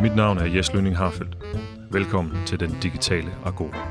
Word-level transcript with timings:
Mit 0.00 0.16
navn 0.16 0.38
er 0.38 0.44
Jes 0.44 0.72
Lønning 0.72 0.96
Harfeldt. 0.96 1.36
Velkommen 1.90 2.46
til 2.46 2.60
Den 2.60 2.76
Digitale 2.82 3.30
Agora. 3.44 3.88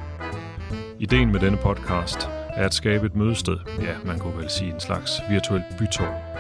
Ideen 1.00 1.32
med 1.32 1.40
denne 1.40 1.58
podcast 1.58 2.30
er 2.54 2.66
at 2.66 2.74
skabe 2.74 3.06
et 3.06 3.16
mødested, 3.16 3.58
ja, 3.82 3.96
man 4.06 4.20
kunne 4.20 4.38
vel 4.38 4.50
sige 4.50 4.74
en 4.74 4.80
slags 4.80 5.12
virtuel 5.30 5.64
bytår, 5.80 6.38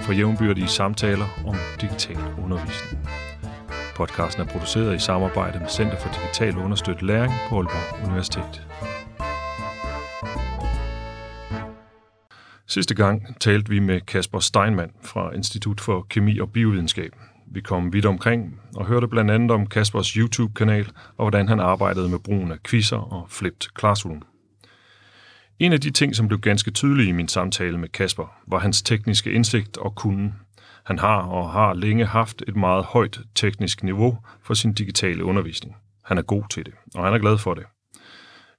for 0.00 0.12
jævnbyrdige 0.12 0.68
samtaler 0.68 1.26
om 1.46 1.56
digital 1.80 2.18
undervisning. 2.44 3.08
Podcasten 3.96 4.42
er 4.42 4.46
produceret 4.46 4.94
i 4.94 4.98
samarbejde 4.98 5.58
med 5.58 5.68
Center 5.68 5.98
for 5.98 6.08
Digital 6.08 6.58
Understøttet 6.64 7.02
Læring 7.02 7.32
på 7.48 7.56
Aalborg 7.56 8.06
Universitet. 8.06 8.66
Sidste 12.66 12.94
gang 12.94 13.40
talte 13.40 13.70
vi 13.70 13.78
med 13.78 14.00
Kasper 14.00 14.38
Steinmann 14.38 14.90
fra 15.04 15.34
Institut 15.34 15.80
for 15.80 16.06
Kemi 16.10 16.38
og 16.38 16.52
Biovidenskab. 16.52 17.12
Vi 17.54 17.60
kom 17.60 17.92
vidt 17.92 18.06
omkring 18.06 18.60
og 18.76 18.86
hørte 18.86 19.08
blandt 19.08 19.30
andet 19.30 19.50
om 19.50 19.66
Kaspers 19.66 20.08
YouTube-kanal 20.08 20.90
og 21.16 21.24
hvordan 21.24 21.48
han 21.48 21.60
arbejdede 21.60 22.08
med 22.08 22.18
brugen 22.18 22.52
af 22.52 22.62
quizzer 22.62 23.12
og 23.12 23.26
flipped 23.30 23.78
classroom. 23.78 24.22
En 25.58 25.72
af 25.72 25.80
de 25.80 25.90
ting, 25.90 26.16
som 26.16 26.28
blev 26.28 26.40
ganske 26.40 26.70
tydelig 26.70 27.08
i 27.08 27.12
min 27.12 27.28
samtale 27.28 27.78
med 27.78 27.88
Kasper, 27.88 28.32
var 28.46 28.58
hans 28.58 28.82
tekniske 28.82 29.32
indsigt 29.32 29.76
og 29.76 29.94
kunden. 29.94 30.34
Han 30.84 30.98
har 30.98 31.16
og 31.16 31.50
har 31.50 31.74
længe 31.74 32.06
haft 32.06 32.42
et 32.48 32.56
meget 32.56 32.84
højt 32.84 33.20
teknisk 33.34 33.82
niveau 33.82 34.18
for 34.42 34.54
sin 34.54 34.72
digitale 34.74 35.24
undervisning. 35.24 35.76
Han 36.04 36.18
er 36.18 36.22
god 36.22 36.44
til 36.50 36.66
det, 36.66 36.74
og 36.94 37.04
han 37.04 37.14
er 37.14 37.18
glad 37.18 37.38
for 37.38 37.54
det. 37.54 37.64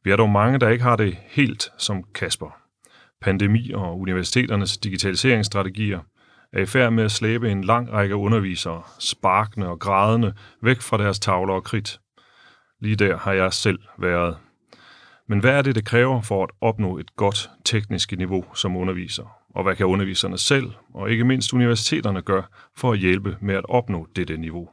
Vi 0.03 0.11
er 0.11 0.15
dog 0.15 0.29
mange, 0.29 0.59
der 0.59 0.69
ikke 0.69 0.83
har 0.83 0.95
det 0.95 1.17
helt 1.27 1.69
som 1.77 2.03
Kasper. 2.15 2.57
Pandemi 3.21 3.71
og 3.71 3.99
universiteternes 3.99 4.77
digitaliseringsstrategier 4.77 5.99
er 6.53 6.61
i 6.61 6.65
færd 6.65 6.93
med 6.93 7.03
at 7.03 7.11
slæbe 7.11 7.51
en 7.51 7.63
lang 7.63 7.91
række 7.91 8.15
undervisere, 8.15 8.81
sparkende 8.99 9.67
og 9.67 9.79
grædende, 9.79 10.33
væk 10.61 10.81
fra 10.81 10.97
deres 10.97 11.19
tavler 11.19 11.53
og 11.53 11.63
krit. 11.63 11.99
Lige 12.81 12.95
der 12.95 13.17
har 13.17 13.33
jeg 13.33 13.53
selv 13.53 13.79
været. 13.99 14.37
Men 15.27 15.39
hvad 15.39 15.51
er 15.51 15.61
det, 15.61 15.75
det 15.75 15.85
kræver 15.85 16.21
for 16.21 16.43
at 16.43 16.49
opnå 16.61 16.97
et 16.97 17.15
godt 17.15 17.49
teknisk 17.65 18.11
niveau 18.11 18.45
som 18.55 18.75
underviser? 18.75 19.37
Og 19.55 19.63
hvad 19.63 19.75
kan 19.75 19.85
underviserne 19.85 20.37
selv, 20.37 20.71
og 20.93 21.11
ikke 21.11 21.23
mindst 21.23 21.53
universiteterne, 21.53 22.21
gøre 22.21 22.43
for 22.77 22.91
at 22.91 22.99
hjælpe 22.99 23.37
med 23.41 23.55
at 23.55 23.65
opnå 23.69 24.07
dette 24.15 24.37
niveau? 24.37 24.69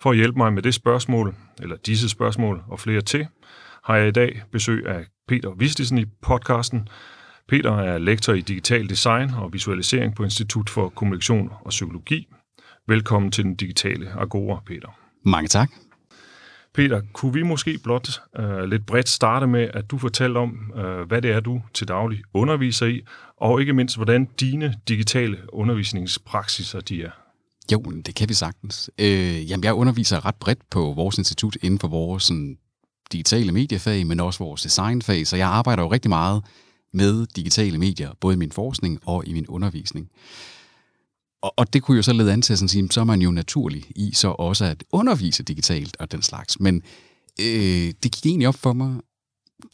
For 0.00 0.10
at 0.10 0.16
hjælpe 0.16 0.38
mig 0.38 0.52
med 0.52 0.62
det 0.62 0.74
spørgsmål, 0.74 1.34
eller 1.62 1.76
disse 1.76 2.08
spørgsmål 2.08 2.62
og 2.68 2.80
flere 2.80 3.00
til, 3.00 3.26
har 3.84 3.96
jeg 3.96 4.08
i 4.08 4.12
dag 4.12 4.42
besøg 4.52 4.86
af 4.86 5.06
Peter 5.28 5.54
Vistisen 5.54 5.98
i 5.98 6.04
podcasten, 6.22 6.88
Peter 7.48 7.72
er 7.72 7.98
lektor 7.98 8.32
i 8.32 8.40
digital 8.40 8.88
design 8.88 9.30
og 9.30 9.52
visualisering 9.52 10.14
på 10.14 10.24
Institut 10.24 10.70
for 10.70 10.88
Kommunikation 10.88 11.50
og 11.60 11.70
Psykologi. 11.70 12.28
Velkommen 12.88 13.30
til 13.30 13.44
den 13.44 13.54
digitale 13.54 14.10
Agora, 14.18 14.62
Peter. 14.66 14.88
Mange 15.24 15.48
tak. 15.48 15.70
Peter, 16.74 17.00
kunne 17.12 17.32
vi 17.32 17.42
måske 17.42 17.78
blot 17.84 18.08
uh, 18.38 18.62
lidt 18.62 18.86
bredt 18.86 19.08
starte 19.08 19.46
med, 19.46 19.70
at 19.74 19.90
du 19.90 19.98
fortæller 19.98 20.40
om, 20.40 20.72
uh, 20.74 21.08
hvad 21.08 21.22
det 21.22 21.30
er, 21.30 21.40
du 21.40 21.62
til 21.74 21.88
daglig 21.88 22.22
underviser 22.34 22.86
i, 22.86 23.02
og 23.36 23.60
ikke 23.60 23.72
mindst, 23.72 23.96
hvordan 23.96 24.28
dine 24.40 24.74
digitale 24.88 25.38
undervisningspraksiser 25.48 26.80
de 26.80 27.02
er? 27.02 27.10
Jo, 27.72 27.82
det 28.06 28.14
kan 28.14 28.28
vi 28.28 28.34
sagtens. 28.34 28.90
Øh, 28.98 29.50
jamen, 29.50 29.64
jeg 29.64 29.74
underviser 29.74 30.26
ret 30.26 30.34
bredt 30.34 30.70
på 30.70 30.92
vores 30.96 31.18
institut 31.18 31.56
inden 31.62 31.78
for 31.78 31.88
vores 31.88 32.22
sådan, 32.22 32.56
digitale 33.12 33.52
mediefag, 33.52 34.06
men 34.06 34.20
også 34.20 34.44
vores 34.44 34.62
designfag, 34.62 35.26
så 35.26 35.36
jeg 35.36 35.48
arbejder 35.48 35.82
jo 35.82 35.92
rigtig 35.92 36.08
meget 36.08 36.42
med 36.94 37.26
digitale 37.26 37.78
medier, 37.78 38.10
både 38.20 38.34
i 38.34 38.38
min 38.38 38.52
forskning 38.52 38.98
og 39.04 39.26
i 39.26 39.32
min 39.32 39.46
undervisning. 39.46 40.08
Og, 41.42 41.52
og 41.56 41.72
det 41.72 41.82
kunne 41.82 41.96
jo 41.96 42.02
så 42.02 42.12
lede 42.12 42.32
an 42.32 42.42
til 42.42 42.52
at 42.52 42.58
sige, 42.58 42.88
så 42.90 43.00
er 43.00 43.04
man 43.04 43.22
jo 43.22 43.30
naturlig 43.30 43.84
i 43.96 44.12
så 44.14 44.28
også 44.28 44.64
at 44.64 44.84
undervise 44.92 45.42
digitalt 45.42 45.96
og 46.00 46.12
den 46.12 46.22
slags. 46.22 46.60
Men 46.60 46.82
øh, 47.40 47.92
det 48.02 48.12
gik 48.12 48.26
egentlig 48.26 48.48
op 48.48 48.54
for 48.54 48.72
mig, 48.72 48.96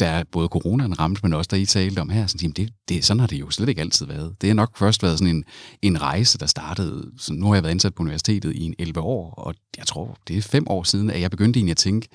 da 0.01 0.25
både 0.33 0.49
coronaen 0.49 0.99
ramte, 0.99 1.21
men 1.23 1.33
også 1.33 1.49
da 1.51 1.57
I 1.57 1.67
talte 1.67 2.01
om 2.01 2.09
her, 2.09 2.27
sådan, 2.27 2.51
det, 2.51 2.73
det, 2.89 3.05
sådan 3.05 3.21
har 3.21 3.27
det 3.27 3.41
jo 3.41 3.51
slet 3.51 3.69
ikke 3.69 3.81
altid 3.81 4.07
været. 4.07 4.37
Det 4.41 4.49
har 4.49 4.55
nok 4.55 4.79
først 4.79 5.03
været 5.03 5.19
sådan 5.19 5.37
en, 5.37 5.45
en 5.83 6.03
rejse, 6.03 6.39
der 6.39 6.47
startede, 6.47 7.11
så 7.19 7.33
nu 7.33 7.47
har 7.47 7.55
jeg 7.55 7.63
været 7.63 7.71
ansat 7.71 7.95
på 7.95 8.03
universitetet 8.03 8.55
i 8.55 8.63
en 8.63 8.75
11 8.79 9.01
år, 9.01 9.31
og 9.31 9.55
jeg 9.79 9.87
tror, 9.87 10.19
det 10.29 10.39
er 10.39 10.43
fem 10.43 10.65
år 10.67 10.83
siden, 10.83 11.11
at 11.11 11.21
jeg 11.21 11.31
begyndte 11.31 11.59
egentlig 11.59 11.71
at 11.71 11.77
tænke, 11.77 12.09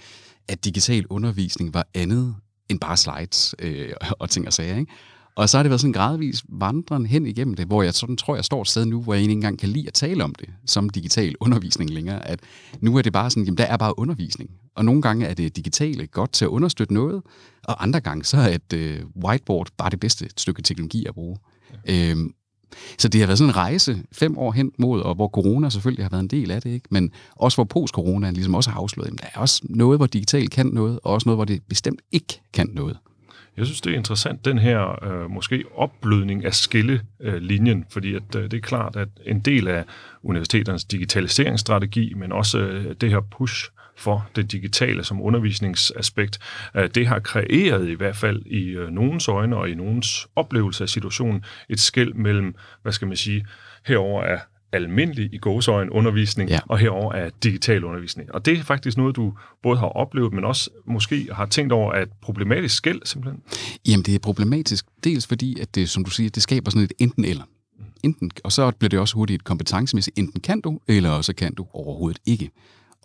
at 0.47 0.65
digital 0.65 1.05
undervisning 1.09 1.73
var 1.73 1.88
andet 1.94 2.35
end 2.69 2.79
bare 2.79 2.97
slides 2.97 3.55
øh, 3.59 3.93
og 4.19 4.29
ting 4.29 4.47
og 4.47 4.53
sager. 4.53 4.77
Ikke? 4.77 4.91
Og 5.35 5.49
så 5.49 5.57
har 5.57 5.63
det 5.63 5.69
været 5.69 5.81
sådan 5.81 5.93
gradvis 5.93 6.43
vandren 6.49 7.05
hen 7.05 7.27
igennem 7.27 7.55
det, 7.55 7.67
hvor 7.67 7.83
jeg 7.83 7.93
sådan 7.93 8.17
tror, 8.17 8.35
jeg 8.35 8.45
står 8.45 8.61
et 8.61 8.67
sted 8.67 8.85
nu, 8.85 9.01
hvor 9.01 9.13
jeg 9.13 9.21
ikke 9.21 9.31
engang 9.31 9.59
kan 9.59 9.69
lide 9.69 9.87
at 9.87 9.93
tale 9.93 10.23
om 10.23 10.35
det 10.35 10.49
som 10.65 10.89
digital 10.89 11.35
undervisning 11.39 11.89
længere. 11.89 12.27
At 12.27 12.39
nu 12.81 12.97
er 12.97 13.01
det 13.01 13.13
bare 13.13 13.29
sådan, 13.29 13.43
jamen 13.43 13.57
der 13.57 13.63
er 13.63 13.77
bare 13.77 13.99
undervisning. 13.99 14.49
Og 14.75 14.85
nogle 14.85 15.01
gange 15.01 15.25
er 15.25 15.33
det 15.33 15.55
digitale 15.55 16.07
godt 16.07 16.31
til 16.31 16.45
at 16.45 16.49
understøtte 16.49 16.93
noget, 16.93 17.23
og 17.63 17.83
andre 17.83 18.01
gange 18.01 18.23
så 18.23 18.37
er 18.37 18.47
et 18.47 18.73
øh, 18.73 19.01
whiteboard 19.25 19.67
bare 19.77 19.89
det 19.89 19.99
bedste 19.99 20.29
stykke 20.37 20.61
teknologi 20.61 21.05
at 21.05 21.13
bruge. 21.13 21.37
Ja. 21.87 22.11
Øhm, 22.11 22.33
så 22.97 23.07
det 23.07 23.21
har 23.21 23.27
været 23.27 23.37
sådan 23.37 23.49
en 23.49 23.55
rejse 23.55 24.03
fem 24.11 24.37
år 24.37 24.51
hen 24.51 24.71
mod, 24.77 25.01
og 25.01 25.15
hvor 25.15 25.27
corona 25.27 25.69
selvfølgelig 25.69 26.05
har 26.05 26.09
været 26.09 26.23
en 26.23 26.27
del 26.27 26.51
af 26.51 26.61
det, 26.61 26.69
ikke? 26.69 26.87
men 26.91 27.11
også 27.35 27.57
hvor 27.57 27.63
post-corona 27.63 28.31
ligesom 28.31 28.55
også 28.55 28.69
har 28.69 28.79
afsløret, 28.79 29.11
at 29.11 29.21
der 29.21 29.27
er 29.35 29.39
også 29.39 29.61
noget, 29.69 29.99
hvor 29.99 30.07
digitalt 30.07 30.51
kan 30.51 30.65
noget, 30.65 30.99
og 31.03 31.13
også 31.13 31.29
noget, 31.29 31.37
hvor 31.37 31.45
det 31.45 31.61
bestemt 31.69 32.01
ikke 32.11 32.41
kan 32.53 32.69
noget. 32.73 32.97
Jeg 33.57 33.65
synes, 33.65 33.81
det 33.81 33.93
er 33.93 33.97
interessant, 33.97 34.45
den 34.45 34.57
her 34.57 35.05
øh, 35.05 35.31
måske 35.31 35.63
opblødning 35.75 36.45
af 36.45 36.53
skillelinjen, 36.53 37.79
øh, 37.79 37.85
fordi 37.89 38.15
at, 38.15 38.35
øh, 38.35 38.43
det 38.43 38.53
er 38.53 38.61
klart, 38.61 38.95
at 38.95 39.07
en 39.25 39.39
del 39.39 39.67
af 39.67 39.83
universiteternes 40.23 40.85
digitaliseringsstrategi, 40.85 42.13
men 42.13 42.31
også 42.31 42.59
øh, 42.59 42.95
det 43.01 43.09
her 43.09 43.21
push 43.37 43.69
for 43.97 44.29
det 44.35 44.51
digitale 44.51 45.03
som 45.03 45.22
undervisningsaspekt, 45.22 46.39
øh, 46.75 46.89
det 46.95 47.07
har 47.07 47.19
kreeret 47.19 47.89
i 47.89 47.94
hvert 47.94 48.16
fald 48.16 48.45
i 48.45 48.63
øh, 48.63 48.89
nogens 48.89 49.28
øjne 49.28 49.57
og 49.57 49.69
i 49.69 49.75
nogens 49.75 50.28
oplevelse 50.35 50.83
af 50.83 50.89
situationen 50.89 51.44
et 51.69 51.79
skæld 51.79 52.13
mellem, 52.13 52.56
hvad 52.81 52.91
skal 52.91 53.07
man 53.07 53.17
sige, 53.17 53.45
herover 53.85 54.23
er 54.23 54.39
almindelig 54.75 55.29
i 55.33 55.38
gåsøjen 55.38 55.89
undervisning, 55.89 56.50
ja. 56.50 56.59
og 56.67 56.78
herover 56.78 57.13
er 57.13 57.29
digital 57.44 57.83
undervisning. 57.83 58.33
Og 58.33 58.45
det 58.45 58.59
er 58.59 58.63
faktisk 58.63 58.97
noget, 58.97 59.16
du 59.16 59.33
både 59.63 59.78
har 59.78 59.88
oplevet, 59.88 60.33
men 60.33 60.45
også 60.45 60.69
måske 60.85 61.27
har 61.31 61.45
tænkt 61.45 61.73
over, 61.73 61.91
at 61.91 62.07
problematisk 62.22 62.75
skæld 62.75 63.01
simpelthen? 63.06 63.41
Jamen, 63.88 64.03
det 64.03 64.16
er 64.16 64.19
problematisk, 64.19 64.85
dels 65.03 65.27
fordi, 65.27 65.59
at 65.59 65.75
det, 65.75 65.89
som 65.89 66.06
du 66.06 66.12
siger, 66.12 66.29
det 66.29 66.44
skaber 66.44 66.72
sådan 66.72 66.83
et 66.83 66.94
enten-eller. 66.97 67.44
Enten, 68.03 68.31
og 68.44 68.51
så 68.51 68.72
bliver 68.72 68.89
det 68.89 69.00
også 69.00 69.16
hurtigt 69.16 69.44
kompetencemæssigt, 69.44 70.19
enten 70.19 70.41
kan 70.41 70.62
du, 70.62 70.79
eller 70.88 71.22
så 71.22 71.33
kan 71.33 71.53
du 71.53 71.66
overhovedet 71.73 72.19
ikke. 72.25 72.51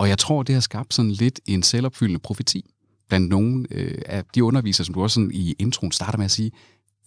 Og 0.00 0.08
jeg 0.08 0.18
tror, 0.18 0.42
det 0.42 0.54
har 0.54 0.60
skabt 0.60 0.94
sådan 0.94 1.10
lidt 1.10 1.40
en 1.46 1.62
selvopfyldende 1.62 2.20
profeti 2.20 2.70
blandt 3.08 3.28
nogle 3.28 3.66
øh, 3.70 4.02
af 4.06 4.24
de 4.34 4.44
undervisere, 4.44 4.84
som 4.84 4.94
du 4.94 5.02
også 5.02 5.14
sådan 5.14 5.30
i 5.34 5.54
introen 5.58 5.92
starter 5.92 6.18
med 6.18 6.24
at 6.24 6.30
sige, 6.30 6.50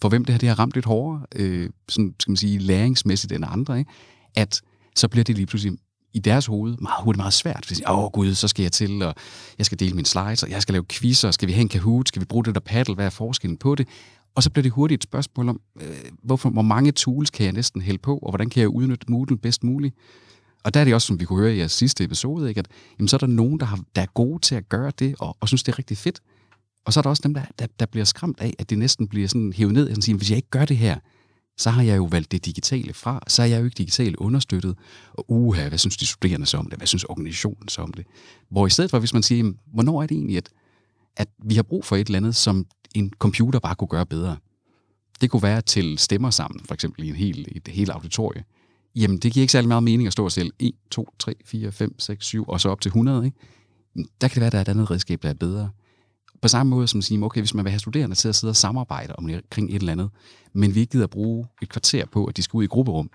for 0.01 0.09
hvem 0.09 0.25
det 0.25 0.33
her 0.33 0.39
det 0.39 0.49
har 0.49 0.59
ramt 0.59 0.73
lidt 0.73 0.85
hårdere, 0.85 1.25
øh, 1.35 1.69
sådan, 1.89 2.15
skal 2.19 2.31
man 2.31 2.37
sige, 2.37 2.59
læringsmæssigt 2.59 3.31
end 3.33 3.45
andre, 3.47 3.79
ikke? 3.79 3.91
at 4.35 4.61
så 4.95 5.07
bliver 5.07 5.23
det 5.23 5.35
lige 5.35 5.45
pludselig 5.45 5.77
i 6.13 6.19
deres 6.19 6.45
hoved 6.45 6.77
meget 6.77 7.03
hurtigt 7.03 7.19
meget 7.19 7.33
svært. 7.33 7.65
Fordi, 7.65 7.81
åh 7.89 8.11
gud, 8.11 8.35
så 8.35 8.47
skal 8.47 8.63
jeg 8.63 8.71
til, 8.71 9.01
og 9.01 9.15
jeg 9.57 9.65
skal 9.65 9.79
dele 9.79 9.95
mine 9.95 10.05
slides, 10.05 10.43
og 10.43 10.49
jeg 10.49 10.61
skal 10.61 10.73
lave 10.73 10.85
quizzer, 10.89 11.31
skal 11.31 11.47
vi 11.47 11.53
have 11.53 11.61
en 11.61 11.69
Kahoot, 11.69 12.07
skal 12.07 12.19
vi 12.19 12.25
bruge 12.25 12.45
det 12.45 12.55
der 12.55 12.61
paddle, 12.61 12.95
hvad 12.95 13.05
er 13.05 13.09
forskellen 13.09 13.57
på 13.57 13.75
det? 13.75 13.87
Og 14.35 14.43
så 14.43 14.49
bliver 14.49 14.63
det 14.63 14.71
hurtigt 14.71 14.99
et 14.99 15.03
spørgsmål 15.03 15.49
om, 15.49 15.61
øh, 15.81 15.95
hvorfor, 16.23 16.49
hvor 16.49 16.61
mange 16.61 16.91
tools 16.91 17.29
kan 17.29 17.45
jeg 17.45 17.53
næsten 17.53 17.81
hælde 17.81 17.99
på, 17.99 18.17
og 18.17 18.31
hvordan 18.31 18.49
kan 18.49 18.61
jeg 18.61 18.69
udnytte 18.69 19.05
Moodle 19.11 19.37
bedst 19.37 19.63
muligt? 19.63 19.95
Og 20.63 20.74
der 20.74 20.79
er 20.79 20.84
det 20.84 20.94
også, 20.94 21.07
som 21.07 21.19
vi 21.19 21.25
kunne 21.25 21.40
høre 21.40 21.56
i 21.56 21.57
jeres 21.57 21.72
sidste 21.72 22.03
episode, 22.03 22.50
ikke? 22.50 22.59
at 22.59 22.68
jamen, 23.00 23.07
så 23.07 23.16
er 23.16 23.18
der 23.18 23.28
nogen, 23.28 23.59
der, 23.59 23.66
har, 23.66 23.79
der 23.96 24.01
er 24.01 24.06
gode 24.13 24.40
til 24.40 24.56
at 24.56 24.69
gøre 24.69 24.91
det, 25.00 25.16
og, 25.19 25.38
og 25.40 25.47
synes, 25.47 25.63
det 25.63 25.72
er 25.72 25.79
rigtig 25.79 25.97
fedt. 25.97 26.19
Og 26.85 26.94
så 26.94 27.00
er 27.00 27.01
der 27.01 27.09
også 27.09 27.22
dem, 27.24 27.34
der, 27.34 27.41
der, 27.59 27.68
der 27.79 27.85
bliver 27.85 28.06
skræmt 28.06 28.40
af, 28.40 28.53
at 28.59 28.69
det 28.69 28.78
næsten 28.78 29.07
bliver 29.07 29.28
sådan 29.28 29.53
hævet 29.53 29.74
ned, 29.74 29.97
og 29.97 30.03
siger, 30.03 30.18
hvis 30.18 30.29
jeg 30.29 30.35
ikke 30.35 30.50
gør 30.50 30.66
det 30.66 30.78
her, 30.78 31.00
så 31.57 31.69
har 31.69 31.81
jeg 31.81 31.97
jo 31.97 32.03
valgt 32.03 32.31
det 32.31 32.46
digitale 32.46 32.94
fra, 32.94 33.24
så 33.28 33.41
er 33.41 33.46
jeg 33.46 33.59
jo 33.59 33.66
ikke 33.66 33.75
digitalt 33.75 34.16
understøttet. 34.16 34.78
Og 35.13 35.25
uha, 35.28 35.69
hvad 35.69 35.78
synes 35.78 35.97
de 35.97 36.06
studerende 36.06 36.46
så 36.46 36.57
om 36.57 36.69
det? 36.69 36.80
Hvad 36.80 36.88
synes 36.88 37.03
organisationen 37.03 37.68
så 37.68 37.81
om 37.81 37.94
det? 37.94 38.06
Hvor 38.50 38.68
i 38.68 38.69
stedet 38.69 38.92
for, 38.92 39.00
hvis 39.00 39.13
man 39.13 39.24
siger, 39.24 39.38
jamen, 39.38 39.59
hvornår 39.74 40.04
er 40.04 40.07
det 40.07 40.16
egentlig, 40.16 40.38
at, 40.38 40.50
at 41.18 41.27
vi 41.45 41.56
har 41.56 41.63
brug 41.63 41.86
for 41.86 41.95
et 41.95 42.07
eller 42.07 42.18
andet, 42.18 42.36
som 42.36 42.66
en 42.95 43.12
computer 43.19 43.59
bare 43.59 43.75
kunne 43.75 43.88
gøre 43.88 44.06
bedre? 44.06 44.38
Det 45.21 45.30
kunne 45.30 45.44
være 45.44 45.62
til 45.62 45.98
stemmer 45.98 46.30
sammen, 46.30 46.66
for 46.66 46.74
eksempel 46.74 47.04
i 47.04 47.09
en 47.09 47.16
hel, 47.16 47.48
et 47.51 47.68
helt 47.68 47.89
auditorie. 47.89 48.44
Jamen, 48.95 49.18
det 49.18 49.34
giver 49.34 49.42
ikke 49.42 49.51
særlig 49.51 49.68
meget 49.68 49.84
mening 49.84 50.07
at 50.07 50.13
stå 50.13 50.24
og 50.24 50.31
sælge 50.31 50.51
1, 50.60 50.74
2, 50.92 51.10
3, 51.19 51.36
4, 51.45 51.72
5, 51.72 52.00
6, 52.00 52.25
7 52.25 52.45
og 52.48 52.62
så 52.62 52.69
op 52.69 52.81
til 52.81 52.90
100. 52.90 53.25
Ikke? 53.25 53.38
Der 54.22 54.28
kan 54.28 54.36
det 54.36 54.40
være, 54.40 54.48
at 54.48 54.51
der 54.51 54.57
er 54.57 54.62
et 54.62 54.69
andet 54.69 54.92
redskab, 54.92 55.24
der 55.24 55.30
er 55.30 55.34
bedre. 55.34 55.69
På 56.42 56.48
samme 56.48 56.69
måde 56.69 56.88
som 56.88 56.98
at 56.98 57.04
sige, 57.04 57.24
okay, 57.24 57.42
hvis 57.42 57.54
man 57.54 57.66
vil 57.66 57.72
have 57.72 57.80
studerende 57.80 58.16
til 58.16 58.30
at 58.30 58.36
sidde 58.36 58.51
og 58.51 58.56
samarbejde 58.56 59.16
omkring 59.16 59.69
et 59.69 59.75
eller 59.75 59.92
andet, 59.92 60.10
men 60.54 60.75
vi 60.75 60.80
ikke 60.80 60.92
gider 60.92 61.04
at 61.04 61.10
bruge 61.10 61.48
et 61.62 61.69
kvarter 61.69 62.06
på, 62.06 62.25
at 62.25 62.38
de 62.38 62.44
skal 62.44 62.57
ud 62.57 62.63
i 62.63 62.68
grupperum, 62.68 63.10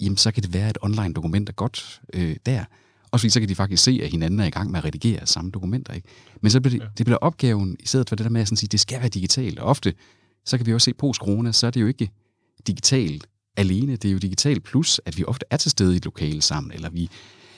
jamen 0.00 0.16
så 0.16 0.32
kan 0.32 0.42
det 0.42 0.54
være, 0.54 0.68
at 0.68 0.78
online 0.82 1.14
dokument 1.14 1.48
er 1.48 1.52
godt 1.52 2.00
øh, 2.14 2.36
der. 2.46 2.64
Også 3.10 3.22
fordi 3.24 3.30
så 3.30 3.40
kan 3.40 3.48
de 3.48 3.54
faktisk 3.54 3.82
se, 3.82 4.00
at 4.02 4.10
hinanden 4.10 4.40
er 4.40 4.44
i 4.44 4.50
gang 4.50 4.70
med 4.70 4.78
at 4.78 4.84
redigere 4.84 5.26
samme 5.26 5.50
dokumenter. 5.50 5.92
Ikke? 5.94 6.08
Men 6.40 6.50
så 6.50 6.60
bliver 6.60 6.78
det, 6.78 6.98
det 6.98 7.06
bliver 7.06 7.18
opgaven, 7.18 7.76
i 7.80 7.86
stedet 7.86 8.08
for 8.08 8.16
det 8.16 8.24
der 8.24 8.30
med 8.30 8.40
at 8.40 8.48
sådan 8.48 8.56
sige, 8.56 8.68
det 8.68 8.80
skal 8.80 9.00
være 9.00 9.08
digitalt. 9.08 9.58
Og 9.58 9.68
ofte, 9.68 9.94
så 10.44 10.56
kan 10.56 10.66
vi 10.66 10.74
også 10.74 10.84
se 10.84 10.94
post-corona, 10.94 11.52
så 11.52 11.66
er 11.66 11.70
det 11.70 11.80
jo 11.80 11.86
ikke 11.86 12.10
digitalt 12.66 13.26
alene. 13.56 13.96
Det 13.96 14.08
er 14.08 14.12
jo 14.12 14.18
digitalt 14.18 14.64
plus, 14.64 15.00
at 15.04 15.18
vi 15.18 15.24
ofte 15.24 15.46
er 15.50 15.56
til 15.56 15.70
stede 15.70 15.94
i 15.94 15.96
et 15.96 16.04
lokale 16.04 16.42
sammen, 16.42 16.72
eller 16.72 16.90
vi 16.90 17.10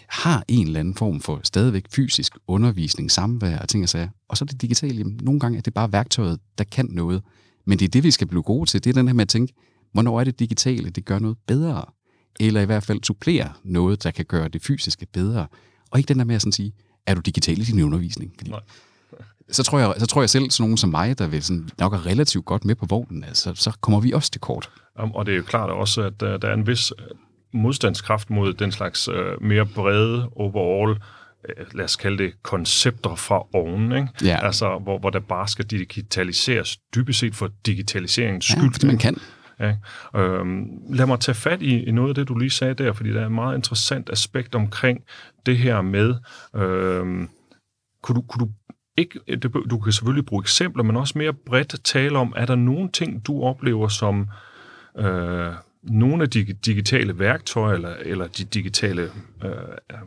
har 0.09 0.45
en 0.49 0.67
eller 0.67 0.81
anden 0.81 0.95
form 0.95 1.21
for 1.21 1.41
stadigvæk 1.45 1.85
fysisk 1.91 2.33
undervisning, 2.47 3.11
samvær 3.11 3.59
og 3.59 3.69
ting 3.69 3.83
og 3.83 3.89
sager. 3.89 4.09
Og 4.29 4.37
så 4.37 4.45
er 4.45 4.47
det 4.47 4.63
digitale, 4.63 4.95
jamen, 4.95 5.21
nogle 5.23 5.41
gange 5.41 5.59
er 5.59 5.63
det 5.63 5.75
bare 5.75 5.93
værktøjet, 5.93 6.41
der 6.59 6.65
kan 6.65 6.87
noget. 6.91 7.23
Men 7.65 7.79
det 7.79 7.85
er 7.85 7.89
det, 7.89 8.05
vi 8.05 8.11
skal 8.11 8.27
blive 8.27 8.43
gode 8.43 8.71
til. 8.71 8.85
Det 8.85 8.91
er 8.91 8.95
den 8.95 9.09
her 9.09 9.15
med 9.15 9.23
at 9.23 9.29
tænke, 9.29 9.55
hvornår 9.93 10.21
er 10.21 10.25
det 10.25 10.39
digitale, 10.39 10.91
det 10.91 11.05
gør 11.05 11.19
noget 11.19 11.37
bedre? 11.47 11.85
Eller 12.41 12.61
i 12.61 12.65
hvert 12.65 12.83
fald 12.83 13.05
supplerer 13.05 13.61
noget, 13.65 14.03
der 14.03 14.11
kan 14.11 14.25
gøre 14.25 14.49
det 14.49 14.63
fysiske 14.63 15.07
bedre. 15.13 15.47
Og 15.91 15.99
ikke 15.99 16.09
den 16.09 16.19
der 16.19 16.25
med 16.25 16.35
at 16.35 16.43
sådan 16.43 16.53
sige, 16.53 16.73
er 17.07 17.15
du 17.15 17.21
digital 17.21 17.61
i 17.61 17.65
din 17.65 17.83
undervisning? 17.83 18.35
Fordi 18.39 18.51
Nej 18.51 18.61
så 19.51 19.63
tror, 19.63 19.79
jeg, 19.79 19.95
så 19.99 20.07
tror 20.07 20.23
jeg 20.23 20.31
selv, 20.31 20.51
sådan 20.51 20.65
nogen 20.65 20.77
som 20.77 20.91
mig, 20.91 21.19
der 21.19 21.27
vil 21.27 21.43
sådan, 21.43 21.69
nok 21.79 21.93
er 21.93 22.07
relativt 22.07 22.45
godt 22.45 22.65
med 22.65 22.75
på 22.75 22.87
vognen, 22.87 23.25
altså, 23.25 23.53
så 23.55 23.77
kommer 23.81 24.01
vi 24.01 24.13
også 24.13 24.31
til 24.31 24.41
kort. 24.41 24.71
Og 24.95 25.27
det 25.27 25.33
er 25.33 25.37
jo 25.37 25.43
klart 25.43 25.71
også, 25.71 26.03
at 26.03 26.23
uh, 26.23 26.29
der 26.29 26.49
er 26.49 26.55
en 26.55 26.67
vis 26.67 26.93
øh, 26.99 27.05
modstandskraft 27.53 28.31
mod 28.31 28.53
den 28.55 28.73
slags 28.73 29.09
uh, 29.09 29.15
mere 29.41 29.67
brede 29.67 30.29
overall, 30.37 31.01
lad 31.75 31.85
os 31.85 31.97
kalde 31.97 32.19
det, 32.19 32.43
koncepter 32.43 33.15
fra 33.15 33.43
oven, 33.55 33.93
ikke? 33.93 34.09
Ja. 34.25 34.47
Altså, 34.47 34.79
hvor, 34.83 34.99
hvor 34.99 35.11
der 35.11 35.21
bare 35.21 35.49
skal 35.49 35.65
digitaliseres, 35.65 36.77
dybest 36.95 37.19
set 37.19 37.35
for 37.35 37.51
digitaliseringens 37.67 38.51
Ja, 38.51 38.59
skyld. 38.59 38.73
fordi 38.73 38.87
man 38.87 38.99
kan. 38.99 39.17
Ja. 39.61 39.77
Øhm, 40.21 40.67
lad 40.91 41.07
mig 41.07 41.21
tage 41.21 41.35
fat 41.35 41.63
i, 41.63 41.85
i 41.85 41.91
noget 41.91 42.09
af 42.09 42.15
det, 42.15 42.29
du 42.29 42.39
lige 42.39 42.51
sagde 42.51 42.75
der, 42.75 42.93
fordi 42.93 43.13
der 43.13 43.21
er 43.21 43.27
et 43.27 43.33
meget 43.33 43.57
interessant 43.57 44.11
aspekt 44.11 44.55
omkring 44.55 45.01
det 45.47 45.59
her 45.59 45.83
med, 45.83 46.15
øhm, 46.57 47.29
kunne, 48.03 48.17
du, 48.17 48.23
kunne 48.23 48.47
du 48.47 48.51
ikke, 48.97 49.21
øh, 49.29 49.39
du 49.71 49.79
kan 49.79 49.93
selvfølgelig 49.93 50.27
bruge 50.27 50.43
eksempler, 50.43 50.83
men 50.83 50.97
også 50.97 51.19
mere 51.19 51.33
bredt 51.33 51.85
tale 51.85 52.19
om, 52.19 52.33
er 52.37 52.47
der 52.47 52.55
nogle 52.55 52.91
ting, 52.91 53.27
du 53.27 53.43
oplever 53.43 53.89
som 53.89 54.29
øh, 54.99 55.53
nogle 55.83 56.23
af 56.23 56.31
de 56.31 56.45
digitale 56.45 57.19
værktøjer, 57.19 57.75
eller, 57.75 57.95
eller 58.01 58.27
de 58.27 58.45
digitale, 58.45 59.03
øh, 59.45 59.51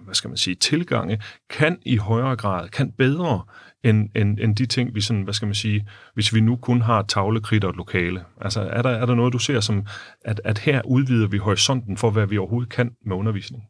hvad 0.06 0.14
skal 0.14 0.28
man 0.28 0.38
sige, 0.38 0.56
tilgange, 0.56 1.22
kan 1.50 1.78
i 1.86 1.98
højere 1.98 2.36
grad, 2.36 2.70
kan 2.70 2.92
bedre 2.92 3.44
end, 3.84 4.10
end, 4.16 4.40
end 4.40 4.56
de 4.56 4.66
ting, 4.66 4.96
vi 4.96 5.02
sådan, 5.02 5.24
hvad 5.24 5.34
skal 5.34 5.46
man 5.46 5.56
sige, 5.56 5.88
hvis 6.14 6.34
vi 6.34 6.40
nu 6.40 6.56
kun 6.56 6.81
har 6.81 7.02
tavlekridt 7.02 7.64
og 7.64 7.70
et 7.70 7.76
lokale. 7.76 8.24
Altså, 8.42 8.62
er 8.62 8.81
der, 8.81 8.90
er 8.90 9.06
der 9.06 9.16
noget, 9.16 9.34
du 9.34 9.40
ser 9.40 9.60
som, 9.60 9.86
at, 10.26 10.42
at 10.44 10.58
her 10.58 10.81
udvider 10.86 11.28
vi 11.28 11.38
horisonten 11.38 11.98
for, 11.98 12.10
hvad 12.10 12.28
vi 12.28 12.38
overhovedet 12.38 12.70
kan 12.70 12.92
med 13.06 13.16
undervisning? 13.16 13.64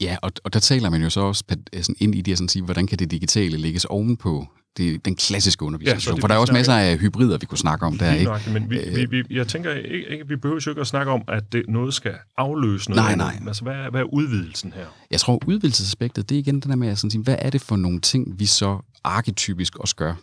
Ja, 0.00 0.16
og, 0.22 0.32
og 0.44 0.52
der 0.52 0.60
taler 0.60 0.90
man 0.90 1.02
jo 1.02 1.10
så 1.10 1.20
også 1.20 1.44
pa- 1.52 1.82
sådan 1.82 1.96
ind 1.98 2.14
i 2.14 2.20
det 2.20 2.32
at 2.32 2.38
sådan 2.38 2.48
sige, 2.48 2.62
hvordan 2.62 2.86
kan 2.86 2.98
det 2.98 3.10
digitale 3.10 3.56
lægges 3.56 3.84
ovenpå 3.84 4.46
det, 4.76 5.04
den 5.04 5.14
klassiske 5.16 5.64
undervisning. 5.64 6.06
Ja, 6.06 6.12
det 6.12 6.20
For 6.20 6.28
der 6.28 6.34
er 6.34 6.38
også 6.38 6.52
masser 6.52 6.72
af 6.72 6.98
hybrider, 6.98 7.38
vi 7.38 7.46
kunne 7.46 7.58
snakke 7.58 7.86
om 7.86 7.98
der, 7.98 8.12
ikke? 8.12 8.24
nøjagtigt, 8.24 8.52
men 8.54 8.70
vi, 8.70 8.78
vi, 8.94 9.04
vi, 9.04 9.36
jeg 9.36 9.48
tænker 9.48 9.72
ikke, 9.72 10.08
ikke, 10.10 10.28
vi 10.28 10.36
behøver 10.36 10.60
jo 10.66 10.70
ikke 10.70 10.80
at 10.80 10.86
snakke 10.86 11.12
om, 11.12 11.22
at 11.28 11.52
det, 11.52 11.62
noget 11.68 11.94
skal 11.94 12.14
afløse 12.36 12.90
noget. 12.90 13.04
Nej, 13.04 13.16
nej. 13.16 13.42
Altså, 13.46 13.62
hvad 13.62 13.74
er, 13.74 13.90
hvad 13.90 14.00
er 14.00 14.14
udvidelsen 14.14 14.72
her? 14.72 14.84
Jeg 15.10 15.20
tror, 15.20 15.38
udvidelsesaspektet, 15.46 16.28
det 16.28 16.34
er 16.34 16.38
igen 16.38 16.60
den 16.60 16.70
der 16.70 16.76
med 16.76 16.88
at 16.88 16.98
sådan 16.98 17.10
sige, 17.10 17.22
hvad 17.22 17.36
er 17.38 17.50
det 17.50 17.60
for 17.60 17.76
nogle 17.76 18.00
ting, 18.00 18.38
vi 18.38 18.46
så 18.46 18.78
arketypisk 19.04 19.76
også 19.76 19.96
gør? 19.96 20.14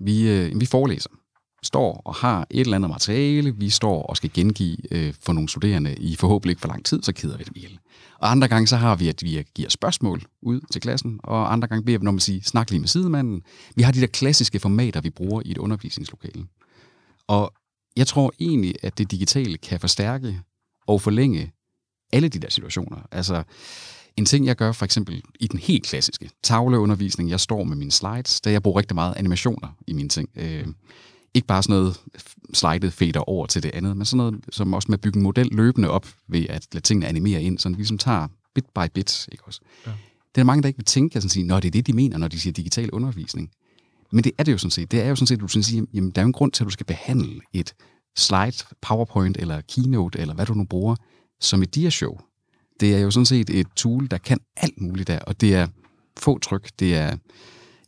Vi, 0.00 0.28
øh, 0.30 0.60
vi 0.60 0.66
forelæser, 0.66 1.10
står 1.62 2.02
og 2.04 2.14
har 2.14 2.46
et 2.50 2.60
eller 2.60 2.76
andet 2.76 2.90
materiale, 2.90 3.56
vi 3.56 3.70
står 3.70 4.02
og 4.02 4.16
skal 4.16 4.30
gengive 4.34 4.76
øh, 4.90 5.14
for 5.22 5.32
nogle 5.32 5.48
studerende 5.48 5.94
i 5.94 6.16
forhåbentlig 6.16 6.52
ikke 6.52 6.60
for 6.60 6.68
lang 6.68 6.84
tid, 6.84 7.02
så 7.02 7.12
keder 7.12 7.36
vi 7.36 7.44
dem 7.44 7.52
ihjel. 7.56 7.78
Og 8.18 8.30
andre 8.30 8.48
gange 8.48 8.66
så 8.66 8.76
har 8.76 8.96
vi, 8.96 9.08
at 9.08 9.22
vi 9.22 9.44
giver 9.54 9.68
spørgsmål 9.68 10.22
ud 10.42 10.60
til 10.72 10.80
klassen, 10.80 11.20
og 11.22 11.52
andre 11.52 11.68
gange 11.68 11.84
beder 11.84 11.98
vi, 11.98 12.04
når 12.04 12.10
man 12.10 12.20
siger, 12.20 12.40
snak 12.44 12.70
lige 12.70 12.80
med 12.80 12.88
sidemanden. 12.88 13.42
Vi 13.74 13.82
har 13.82 13.92
de 13.92 14.00
der 14.00 14.06
klassiske 14.06 14.58
formater, 14.58 15.00
vi 15.00 15.10
bruger 15.10 15.42
i 15.44 15.50
et 15.50 15.58
undervisningslokale. 15.58 16.44
Og 17.26 17.52
jeg 17.96 18.06
tror 18.06 18.32
egentlig, 18.40 18.74
at 18.82 18.98
det 18.98 19.10
digitale 19.10 19.58
kan 19.58 19.80
forstærke 19.80 20.40
og 20.86 21.00
forlænge 21.00 21.52
alle 22.12 22.28
de 22.28 22.38
der 22.38 22.50
situationer. 22.50 22.96
Altså, 23.10 23.42
en 24.16 24.24
ting, 24.24 24.46
jeg 24.46 24.56
gør 24.56 24.72
for 24.72 24.84
eksempel 24.84 25.22
i 25.40 25.46
den 25.46 25.58
helt 25.58 25.86
klassiske 25.86 26.30
tavleundervisning, 26.42 27.30
jeg 27.30 27.40
står 27.40 27.64
med 27.64 27.76
mine 27.76 27.90
slides, 27.90 28.40
der 28.40 28.50
jeg 28.50 28.62
bruger 28.62 28.78
rigtig 28.78 28.94
meget 28.94 29.14
animationer 29.16 29.68
i 29.86 29.92
mine 29.92 30.08
ting. 30.08 30.28
Øh, 30.36 30.66
ikke 31.34 31.46
bare 31.46 31.62
sådan 31.62 31.76
noget 31.76 32.00
slidet 32.52 32.92
fader 32.92 33.28
over 33.28 33.46
til 33.46 33.62
det 33.62 33.70
andet, 33.74 33.96
men 33.96 34.04
sådan 34.06 34.16
noget 34.16 34.44
som 34.50 34.74
også 34.74 34.86
med 34.88 34.98
at 34.98 35.00
bygge 35.00 35.16
en 35.16 35.22
model 35.22 35.48
løbende 35.52 35.90
op 35.90 36.06
ved 36.28 36.46
at 36.48 36.66
lade 36.72 36.84
tingene 36.84 37.06
animere 37.06 37.42
ind, 37.42 37.58
så 37.58 37.68
vi 37.68 37.74
ligesom 37.74 37.98
tager 37.98 38.28
bit 38.54 38.64
by 38.74 38.86
bit. 38.94 39.28
Ikke 39.32 39.44
også? 39.44 39.60
Ja. 39.86 39.90
Det 39.90 40.40
er 40.40 40.42
der 40.42 40.44
mange, 40.44 40.62
der 40.62 40.68
ikke 40.68 40.78
vil 40.78 40.84
tænke, 40.84 41.16
at 41.16 41.22
sige, 41.22 41.46
når 41.46 41.60
det 41.60 41.68
er 41.68 41.72
det, 41.72 41.86
de 41.86 41.92
mener, 41.92 42.18
når 42.18 42.28
de 42.28 42.40
siger 42.40 42.52
digital 42.52 42.90
undervisning. 42.90 43.50
Men 44.12 44.24
det 44.24 44.32
er 44.38 44.42
det 44.42 44.52
jo 44.52 44.58
sådan 44.58 44.70
set. 44.70 44.90
Det 44.90 45.00
er 45.02 45.08
jo 45.08 45.16
sådan 45.16 45.26
set, 45.26 45.36
at 45.36 45.40
du 45.40 45.48
sådan 45.48 45.62
siger, 45.62 45.84
jamen, 45.94 46.10
der 46.10 46.20
er 46.20 46.24
jo 46.24 46.26
en 46.26 46.32
grund 46.32 46.52
til, 46.52 46.64
at 46.64 46.66
du 46.66 46.70
skal 46.70 46.86
behandle 46.86 47.40
et 47.52 47.74
slide, 48.16 48.64
PowerPoint 48.82 49.36
eller 49.36 49.60
Keynote, 49.60 50.18
eller 50.18 50.34
hvad 50.34 50.46
du 50.46 50.54
nu 50.54 50.64
bruger, 50.64 50.96
som 51.40 51.62
et 51.62 51.74
diashow. 51.74 52.18
Det 52.80 52.94
er 52.94 52.98
jo 52.98 53.10
sådan 53.10 53.26
set 53.26 53.50
et 53.50 53.66
tool, 53.76 54.06
der 54.10 54.18
kan 54.18 54.38
alt 54.56 54.80
muligt 54.80 55.08
der, 55.08 55.18
og 55.18 55.40
det 55.40 55.54
er 55.54 55.66
få 56.18 56.38
tryk. 56.38 56.70
Det, 56.78 56.96
er, 56.96 57.16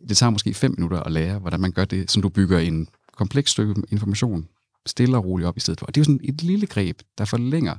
det 0.08 0.16
tager 0.16 0.30
måske 0.30 0.54
fem 0.54 0.74
minutter 0.76 1.00
at 1.00 1.12
lære, 1.12 1.38
hvordan 1.38 1.60
man 1.60 1.72
gør 1.72 1.84
det, 1.84 2.10
så 2.10 2.20
du 2.20 2.28
bygger 2.28 2.58
en 2.58 2.88
kompleks 3.16 3.50
stykke 3.50 3.74
information 3.92 4.48
stille 4.86 5.16
og 5.16 5.24
roligt 5.24 5.48
op 5.48 5.56
i 5.56 5.60
stedet 5.60 5.80
for. 5.80 5.86
Og 5.86 5.94
det 5.94 6.00
er 6.00 6.02
jo 6.02 6.04
sådan 6.04 6.20
et 6.24 6.42
lille 6.42 6.66
greb, 6.66 6.98
der 7.18 7.24
forlænger 7.24 7.76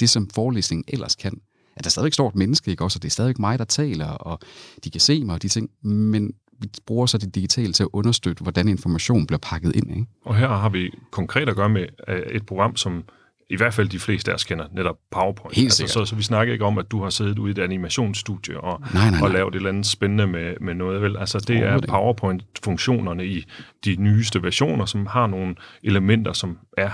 det, 0.00 0.10
som 0.10 0.28
forelæsningen 0.34 0.84
ellers 0.88 1.16
kan. 1.16 1.40
At 1.76 1.84
der 1.84 1.90
stadigvæk 1.90 2.12
står 2.12 2.28
et 2.28 2.34
menneske, 2.34 2.70
ikke 2.70 2.84
også? 2.84 2.98
Og 2.98 3.02
det 3.02 3.08
er 3.08 3.12
stadigvæk 3.12 3.38
mig, 3.38 3.58
der 3.58 3.64
taler, 3.64 4.06
og 4.06 4.38
de 4.84 4.90
kan 4.90 5.00
se 5.00 5.24
mig 5.24 5.34
og 5.34 5.42
de 5.42 5.48
ting, 5.48 5.70
men 5.82 6.32
vi 6.60 6.68
bruger 6.86 7.06
så 7.06 7.18
det 7.18 7.34
digitale 7.34 7.72
til 7.72 7.82
at 7.82 7.88
understøtte, 7.92 8.42
hvordan 8.42 8.68
information 8.68 9.26
bliver 9.26 9.38
pakket 9.38 9.76
ind. 9.76 9.90
Ikke? 9.90 10.06
Og 10.24 10.36
her 10.36 10.48
har 10.48 10.68
vi 10.68 10.90
konkret 11.10 11.48
at 11.48 11.56
gøre 11.56 11.68
med 11.68 11.86
øh, 12.08 12.22
et 12.22 12.46
program, 12.46 12.76
som 12.76 13.04
i 13.50 13.56
hvert 13.56 13.74
fald 13.74 13.88
de 13.88 13.98
fleste 13.98 14.30
af 14.30 14.34
os 14.34 14.44
kender, 14.44 14.64
netop 14.74 14.96
PowerPoint. 15.10 15.56
Helt 15.56 15.66
altså, 15.80 15.86
så, 15.86 16.04
så 16.04 16.16
vi 16.16 16.22
snakker 16.22 16.52
ikke 16.52 16.64
om, 16.64 16.78
at 16.78 16.90
du 16.90 17.02
har 17.02 17.10
siddet 17.10 17.38
ude 17.38 17.50
i 17.50 17.52
et 17.52 17.58
animationsstudie 17.58 18.60
og, 18.60 18.80
Nej, 18.94 19.10
nej, 19.10 19.20
og 19.22 19.28
nej. 19.28 19.36
lavet 19.38 19.48
et 19.54 19.56
eller 19.56 19.68
andet 19.68 19.86
spændende 19.86 20.26
med, 20.26 20.54
med 20.60 20.74
noget. 20.74 21.02
Vel? 21.02 21.16
Altså, 21.16 21.38
det 21.38 21.56
er. 21.56 21.80
PowerPoint-funktionerne 21.88 23.26
i 23.26 23.44
de 23.84 23.96
nyeste 23.96 24.42
versioner, 24.42 24.84
som 24.86 25.06
har 25.06 25.26
nogle 25.26 25.54
elementer, 25.82 26.32
som 26.32 26.58
er 26.78 26.90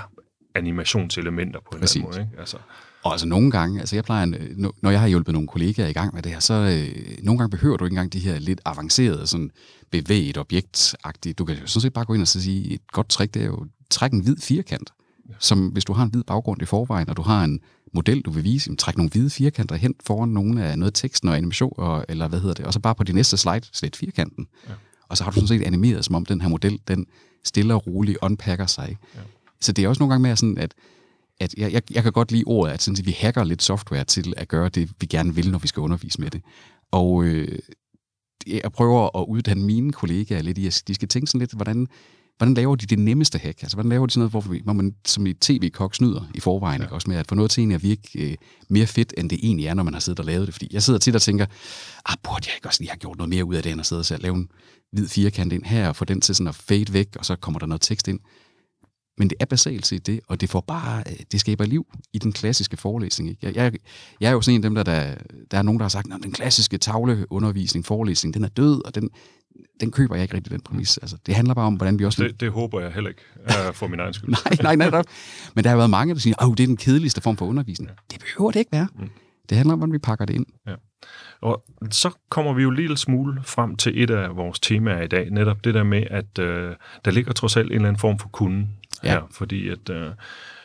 animationselementer 0.55 1.61
på 1.61 1.71
en 1.75 1.81
Præcis. 1.81 1.97
eller 1.97 2.07
anden 2.09 2.19
måde. 2.21 2.29
Ikke? 2.31 2.41
Altså, 2.41 2.57
Og 3.03 3.13
altså 3.13 3.27
nogle 3.27 3.51
gange, 3.51 3.81
altså 3.81 3.97
jeg 3.97 4.05
plejer, 4.05 4.27
når- 4.57 4.75
når 4.83 4.91
jeg 4.91 5.01
har 5.01 5.09
hjulpet 5.09 5.33
nogle 5.33 5.49
kollegaer 5.49 5.87
i 5.89 5.93
gang 5.93 6.15
med 6.15 6.23
det 6.23 6.33
her, 6.33 6.41
så 6.41 6.55
øh, 6.55 7.25
nogle 7.25 7.39
gange 7.39 7.51
behøver 7.51 7.77
du 7.77 7.85
ikke 7.85 7.93
engang 7.95 8.13
de 8.13 8.19
her 8.19 8.39
lidt 8.39 8.61
avancerede, 8.65 9.27
sådan 9.27 9.51
bevæget 9.91 10.39
objektagtige. 10.39 11.33
Du 11.33 11.45
kan 11.45 11.55
jo 11.57 11.67
sådan 11.67 11.81
set 11.81 11.93
bare 11.93 12.05
gå 12.05 12.15
ind 12.15 12.23
og 12.23 12.29
så 12.29 12.43
sige, 12.43 12.75
et 12.75 12.81
godt 12.93 13.09
trick, 13.09 13.35
det 13.35 13.43
er 13.43 13.47
jo, 13.47 13.67
træk 13.91 14.13
en 14.13 14.21
hvid 14.21 14.37
firkant. 14.43 14.91
Som 15.39 15.69
hvis 15.69 15.85
du 15.85 15.93
har 15.93 16.05
en 16.05 16.11
hvid 16.11 16.25
baggrund 16.25 16.63
i 16.63 16.65
forvejen, 16.65 17.09
og 17.09 17.17
du 17.17 17.23
har 17.23 17.45
en 17.45 17.61
model, 17.95 18.21
du 18.21 18.31
vil 18.31 18.45
vise, 18.45 18.69
jamen, 18.69 18.77
træk 18.77 18.97
nogle 18.97 19.11
hvide 19.11 19.31
firkanter 19.31 19.77
hen 19.77 19.95
foran 20.07 20.29
nogle 20.29 20.65
af 20.65 20.79
noget 20.79 20.95
teksten 20.95 21.29
og 21.29 21.37
animation, 21.37 21.75
og, 21.77 22.05
eller 22.09 22.29
hvad 22.29 22.41
hedder 22.41 22.55
det, 22.55 22.65
og 22.65 22.73
så 22.73 22.81
bare 22.81 22.95
på 22.95 23.05
de 23.05 23.13
næste 23.13 23.37
slide, 23.37 23.67
slet 23.73 23.97
firkanten. 23.97 24.47
Ja. 24.69 24.75
Og 25.09 25.17
så 25.17 25.25
har 25.25 25.31
du 25.31 25.35
sådan 25.35 25.49
set 25.49 25.67
animeret, 25.67 26.05
som 26.05 26.15
om 26.15 26.27
den 26.27 26.41
her 26.41 26.49
model, 26.49 26.79
den 26.89 27.07
stille 27.45 27.75
og 27.75 27.87
roligt 27.87 28.19
unpacker 28.23 28.67
sig. 28.67 28.97
Ja. 29.15 29.21
Så 29.61 29.73
det 29.73 29.85
er 29.85 29.89
også 29.89 30.01
nogle 30.01 30.13
gange 30.13 30.23
med 30.29 30.37
sådan, 30.37 30.59
at 30.59 30.75
at 31.41 31.55
jeg, 31.57 31.73
jeg, 31.73 31.83
jeg 31.91 32.03
kan 32.03 32.13
godt 32.13 32.33
lide 32.33 32.45
ordet, 32.47 32.73
at, 32.73 32.83
sådan, 32.83 32.99
at 32.99 33.07
vi 33.07 33.11
hacker 33.11 33.45
lidt 33.45 33.63
software 33.63 34.05
til 34.05 34.35
at 34.37 34.49
gøre 34.49 34.69
det, 34.69 34.91
vi 35.01 35.07
gerne 35.07 35.35
vil, 35.35 35.51
når 35.51 35.59
vi 35.59 35.69
skal 35.69 35.81
undervise 35.81 36.21
med 36.21 36.31
det. 36.31 36.43
Og 36.91 37.25
øh, 37.25 37.59
jeg 38.47 38.73
prøver 38.73 39.21
at 39.21 39.27
uddanne 39.29 39.65
mine 39.65 39.93
kollegaer 39.93 40.43
lidt 40.43 40.59
i, 40.59 40.67
at 40.67 40.83
de 40.89 40.95
skal 40.95 41.09
tænke 41.09 41.27
sådan 41.27 41.39
lidt, 41.39 41.53
hvordan, 41.53 41.87
hvordan 42.37 42.55
laver 42.55 42.77
de 42.77 42.87
det 42.87 42.99
nemmeste 42.99 43.39
hack? 43.39 43.63
Altså, 43.63 43.77
hvordan 43.77 43.89
laver 43.89 44.07
de 44.07 44.13
sådan 44.13 44.21
noget, 44.21 44.31
hvor, 44.31 44.53
vi, 44.53 44.61
hvor 44.65 44.73
man 44.73 44.95
som 45.05 45.27
i 45.27 45.33
tv-kok 45.33 45.95
snyder 45.95 46.31
i 46.35 46.41
forvejen, 46.41 46.81
ja. 46.81 46.85
ikke? 46.85 46.95
også 46.95 47.11
med 47.11 47.17
at 47.17 47.27
få 47.29 47.35
noget 47.35 47.51
til 47.51 47.61
egentlig 47.61 47.75
at 47.75 47.83
virke 47.83 48.31
øh, 48.31 48.37
mere 48.69 48.87
fedt, 48.87 49.15
end 49.19 49.31
det 49.31 49.39
egentlig 49.43 49.67
er, 49.67 49.75
når 49.75 49.83
man 49.83 49.95
har 49.95 50.01
siddet 50.01 50.21
og 50.21 50.27
lavet 50.27 50.47
det. 50.47 50.55
Fordi 50.55 50.69
jeg 50.73 50.83
sidder 50.83 50.99
tit 50.99 51.15
og 51.15 51.23
tænker, 51.23 51.47
ah, 52.07 52.17
burde 52.23 52.47
jeg 52.47 52.55
ikke 52.57 52.69
også 52.69 52.81
lige 52.81 52.91
have 52.91 52.99
gjort 52.99 53.19
noget 53.19 53.31
mere 53.31 53.45
ud 53.45 53.55
af 53.55 53.63
det, 53.63 53.73
end 53.73 53.81
at 53.81 53.87
sidde 53.87 54.01
og 54.01 54.07
så 54.07 54.17
lave 54.17 54.35
en 54.35 54.49
hvid 54.93 55.09
firkant 55.09 55.53
ind 55.53 55.65
her, 55.65 55.89
og 55.89 55.97
få 55.97 56.05
den 56.05 56.21
til 56.21 56.35
sådan 56.35 56.49
at 56.49 56.55
fade 56.55 56.93
væk, 56.93 57.17
og 57.19 57.25
så 57.25 57.37
kommer 57.37 57.59
der 57.59 57.67
noget 57.67 57.81
tekst 57.81 58.09
ind. 58.09 58.21
Men 59.19 59.31
det 59.31 59.37
er 59.41 59.45
basalt 59.45 59.87
set 59.87 60.07
det, 60.07 60.21
og 60.29 60.41
det 60.41 60.51
får 60.51 60.61
bare, 60.61 61.03
øh, 61.11 61.17
det 61.33 61.41
skaber 61.41 61.65
liv 61.65 61.87
i 62.13 62.19
den 62.19 62.33
klassiske 62.33 62.77
forelæsning. 62.77 63.31
Ikke? 63.31 63.47
Jeg, 63.47 63.57
jeg, 63.57 63.73
jeg 64.21 64.29
er 64.29 64.33
jo 64.33 64.41
sådan 64.41 64.55
en 64.55 64.65
af 64.65 64.71
dem, 64.71 64.75
der, 64.75 64.83
der, 64.83 65.15
der 65.51 65.59
er 65.59 65.63
nogen, 65.63 65.79
der 65.79 65.85
har 65.85 65.89
sagt, 65.89 66.13
at 66.13 66.23
den 66.23 66.33
klassiske 66.33 66.79
tavleundervisning, 66.79 67.85
forelæsning, 67.85 68.35
den 68.35 68.45
er 68.45 68.49
død, 68.49 68.85
og 68.85 68.95
den, 68.95 69.11
den 69.81 69.91
køber 69.91 70.15
jeg 70.15 70.23
ikke 70.23 70.35
rigtig, 70.35 70.53
den 70.53 70.61
præmis. 70.61 70.99
Altså, 70.99 71.17
det 71.27 71.35
handler 71.35 71.55
bare 71.55 71.67
om, 71.67 71.75
hvordan 71.75 71.99
vi 71.99 72.05
også... 72.05 72.25
det, 72.25 72.41
det 72.41 72.51
håber 72.51 72.81
jeg 72.81 72.93
heller 72.93 73.11
ikke, 73.11 73.23
uh, 73.47 73.75
for 73.75 73.87
min 73.87 74.01
egen 74.01 74.15
skyld. 74.15 74.31
nej, 74.63 74.77
nej, 74.77 74.91
nej. 74.91 75.03
Men 75.55 75.65
der 75.65 75.71
har 75.71 75.77
været 75.77 75.91
mange, 75.91 76.15
der 76.15 76.21
siger, 76.21 76.51
at 76.51 76.59
det 76.59 76.63
er 76.63 76.67
den 76.67 76.77
kedeligste 76.77 77.21
form 77.21 77.37
for 77.37 77.47
undervisning. 77.47 77.91
Det 78.11 78.21
behøver 78.21 78.51
det 78.51 78.59
ikke 78.59 78.73
være. 78.73 78.89
Det 79.49 79.57
handler 79.57 79.73
om, 79.73 79.79
hvordan 79.79 79.93
vi 79.93 79.99
pakker 79.99 80.25
det 80.25 80.35
ind. 80.35 80.47
Og 81.41 81.65
så 81.91 82.11
kommer 82.31 82.53
vi 82.53 82.63
jo 82.63 82.69
en 82.69 82.77
lille 82.77 82.97
smule 82.97 83.41
frem 83.45 83.77
til 83.77 84.03
et 84.03 84.11
af 84.11 84.37
vores 84.37 84.61
temaer 84.61 85.03
i 85.03 85.07
dag, 85.07 85.31
netop 85.31 85.65
det 85.65 85.75
der 85.75 85.83
med, 85.83 86.03
at 86.11 86.39
øh, 86.39 86.73
der 87.05 87.11
ligger 87.11 87.33
trods 87.33 87.57
alt 87.57 87.67
en 87.67 87.73
eller 87.73 87.89
anden 87.89 88.01
form 88.01 88.19
for 88.19 88.29
kunden 88.29 88.69
Ja. 89.05 89.11
her, 89.11 89.23
fordi 89.31 89.69
at 89.69 89.91
øh, 89.91 90.11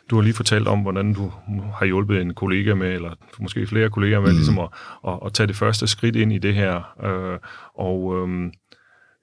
du 0.10 0.16
har 0.16 0.22
lige 0.22 0.34
fortalt 0.34 0.68
om, 0.68 0.80
hvordan 0.80 1.14
du 1.14 1.32
har 1.76 1.86
hjulpet 1.86 2.22
en 2.22 2.34
kollega 2.34 2.74
med, 2.74 2.94
eller 2.94 3.14
måske 3.40 3.68
flere 3.68 3.90
kolleger 3.90 4.20
med, 4.20 4.30
mm. 4.30 4.36
ligesom 4.36 4.60
at, 4.60 4.70
at, 5.08 5.20
at 5.26 5.34
tage 5.34 5.48
det 5.48 5.56
første 5.56 5.88
skridt 5.88 6.16
ind 6.16 6.34
i 6.34 6.38
det 6.38 6.56
her. 6.56 6.76
Øh, 7.06 7.40
og 7.74 8.16
øh, 8.18 8.52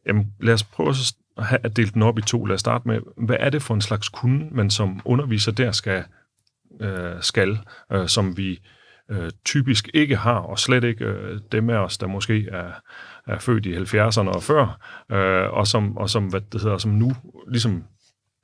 jamen, 0.06 0.32
lad 0.40 0.54
os 0.54 0.62
prøve 0.64 0.90
at 0.90 1.44
have 1.44 1.58
at 1.62 1.76
dele 1.76 1.90
den 1.90 2.02
op 2.02 2.18
i 2.18 2.22
to. 2.22 2.44
Lad 2.44 2.54
os 2.54 2.60
starte 2.60 2.88
med, 2.88 2.98
hvad 3.16 3.36
er 3.40 3.50
det 3.50 3.62
for 3.62 3.74
en 3.74 3.80
slags 3.80 4.08
kunde, 4.08 4.48
man 4.52 4.70
som 4.70 5.00
underviser 5.04 5.52
der 5.52 5.72
skal, 5.72 6.04
øh, 6.80 7.12
skal 7.20 7.58
øh, 7.92 8.08
som 8.08 8.36
vi 8.36 8.60
øh, 9.10 9.30
typisk 9.44 9.88
ikke 9.94 10.16
har, 10.16 10.34
og 10.38 10.58
slet 10.58 10.84
ikke 10.84 11.04
øh, 11.04 11.40
dem 11.52 11.70
af 11.70 11.76
os, 11.78 11.98
der 11.98 12.06
måske 12.06 12.48
er, 12.52 12.70
er 13.26 13.38
født 13.38 13.66
i 13.66 13.76
70'erne 13.76 14.28
og 14.28 14.42
før, 14.42 14.78
øh, 15.12 15.52
og, 15.52 15.66
som, 15.66 15.96
og 15.96 16.10
som, 16.10 16.24
hvad 16.26 16.40
det 16.52 16.62
hedder, 16.62 16.78
som 16.78 16.90
nu 16.90 17.12
ligesom 17.48 17.84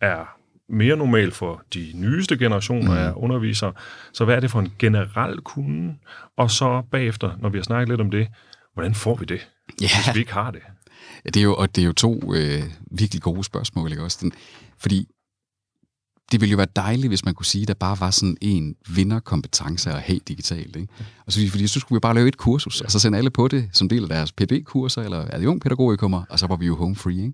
er 0.00 0.36
mere 0.68 0.96
normalt 0.96 1.34
for 1.34 1.62
de 1.74 1.92
nyeste 1.94 2.38
generationer 2.38 2.94
af 2.96 3.12
undervisere. 3.16 3.72
Så 4.12 4.24
hvad 4.24 4.36
er 4.36 4.40
det 4.40 4.50
for 4.50 4.60
en 4.60 4.72
generel 4.78 5.40
kunde? 5.40 5.94
Og 6.36 6.50
så 6.50 6.82
bagefter, 6.90 7.30
når 7.38 7.48
vi 7.48 7.58
har 7.58 7.62
snakket 7.62 7.88
lidt 7.88 8.00
om 8.00 8.10
det, 8.10 8.28
hvordan 8.74 8.94
får 8.94 9.14
vi 9.14 9.24
det, 9.24 9.48
Ja. 9.80 9.86
hvis 10.04 10.14
vi 10.14 10.20
ikke 10.20 10.32
har 10.32 10.50
det? 10.50 10.60
Ja, 11.24 11.30
det 11.30 11.40
er 11.40 11.44
jo, 11.44 11.54
og 11.54 11.76
det 11.76 11.82
er 11.82 11.86
jo 11.86 11.92
to 11.92 12.34
øh, 12.34 12.62
virkelig 12.90 13.22
gode 13.22 13.44
spørgsmål, 13.44 13.90
ikke 13.90 14.02
også? 14.02 14.18
Den, 14.20 14.32
fordi 14.78 15.08
det 16.32 16.40
ville 16.40 16.50
jo 16.50 16.56
være 16.56 16.66
dejligt, 16.76 17.08
hvis 17.08 17.24
man 17.24 17.34
kunne 17.34 17.46
sige, 17.46 17.62
at 17.62 17.68
der 17.68 17.74
bare 17.74 18.00
var 18.00 18.10
sådan 18.10 18.36
en 18.40 18.76
vinderkompetence 18.88 19.90
at 19.90 20.02
have 20.02 20.20
digitalt. 20.28 20.76
Ikke? 20.76 20.92
Og 21.26 21.32
så, 21.32 21.48
fordi 21.50 21.66
så 21.66 21.80
skulle 21.80 21.96
vi 21.96 22.00
bare 22.00 22.14
lave 22.14 22.28
et 22.28 22.36
kursus, 22.36 22.80
og 22.80 22.90
så 22.90 22.98
sende 22.98 23.18
alle 23.18 23.30
på 23.30 23.48
det 23.48 23.68
som 23.72 23.88
del 23.88 24.02
af 24.02 24.08
deres 24.08 24.32
PhD-kurser, 24.32 25.02
eller 25.02 25.26
adjunktpædagogikummer, 25.30 26.22
og 26.28 26.38
så 26.38 26.46
var 26.46 26.56
vi 26.56 26.66
jo 26.66 26.76
home 26.76 26.96
free. 26.96 27.32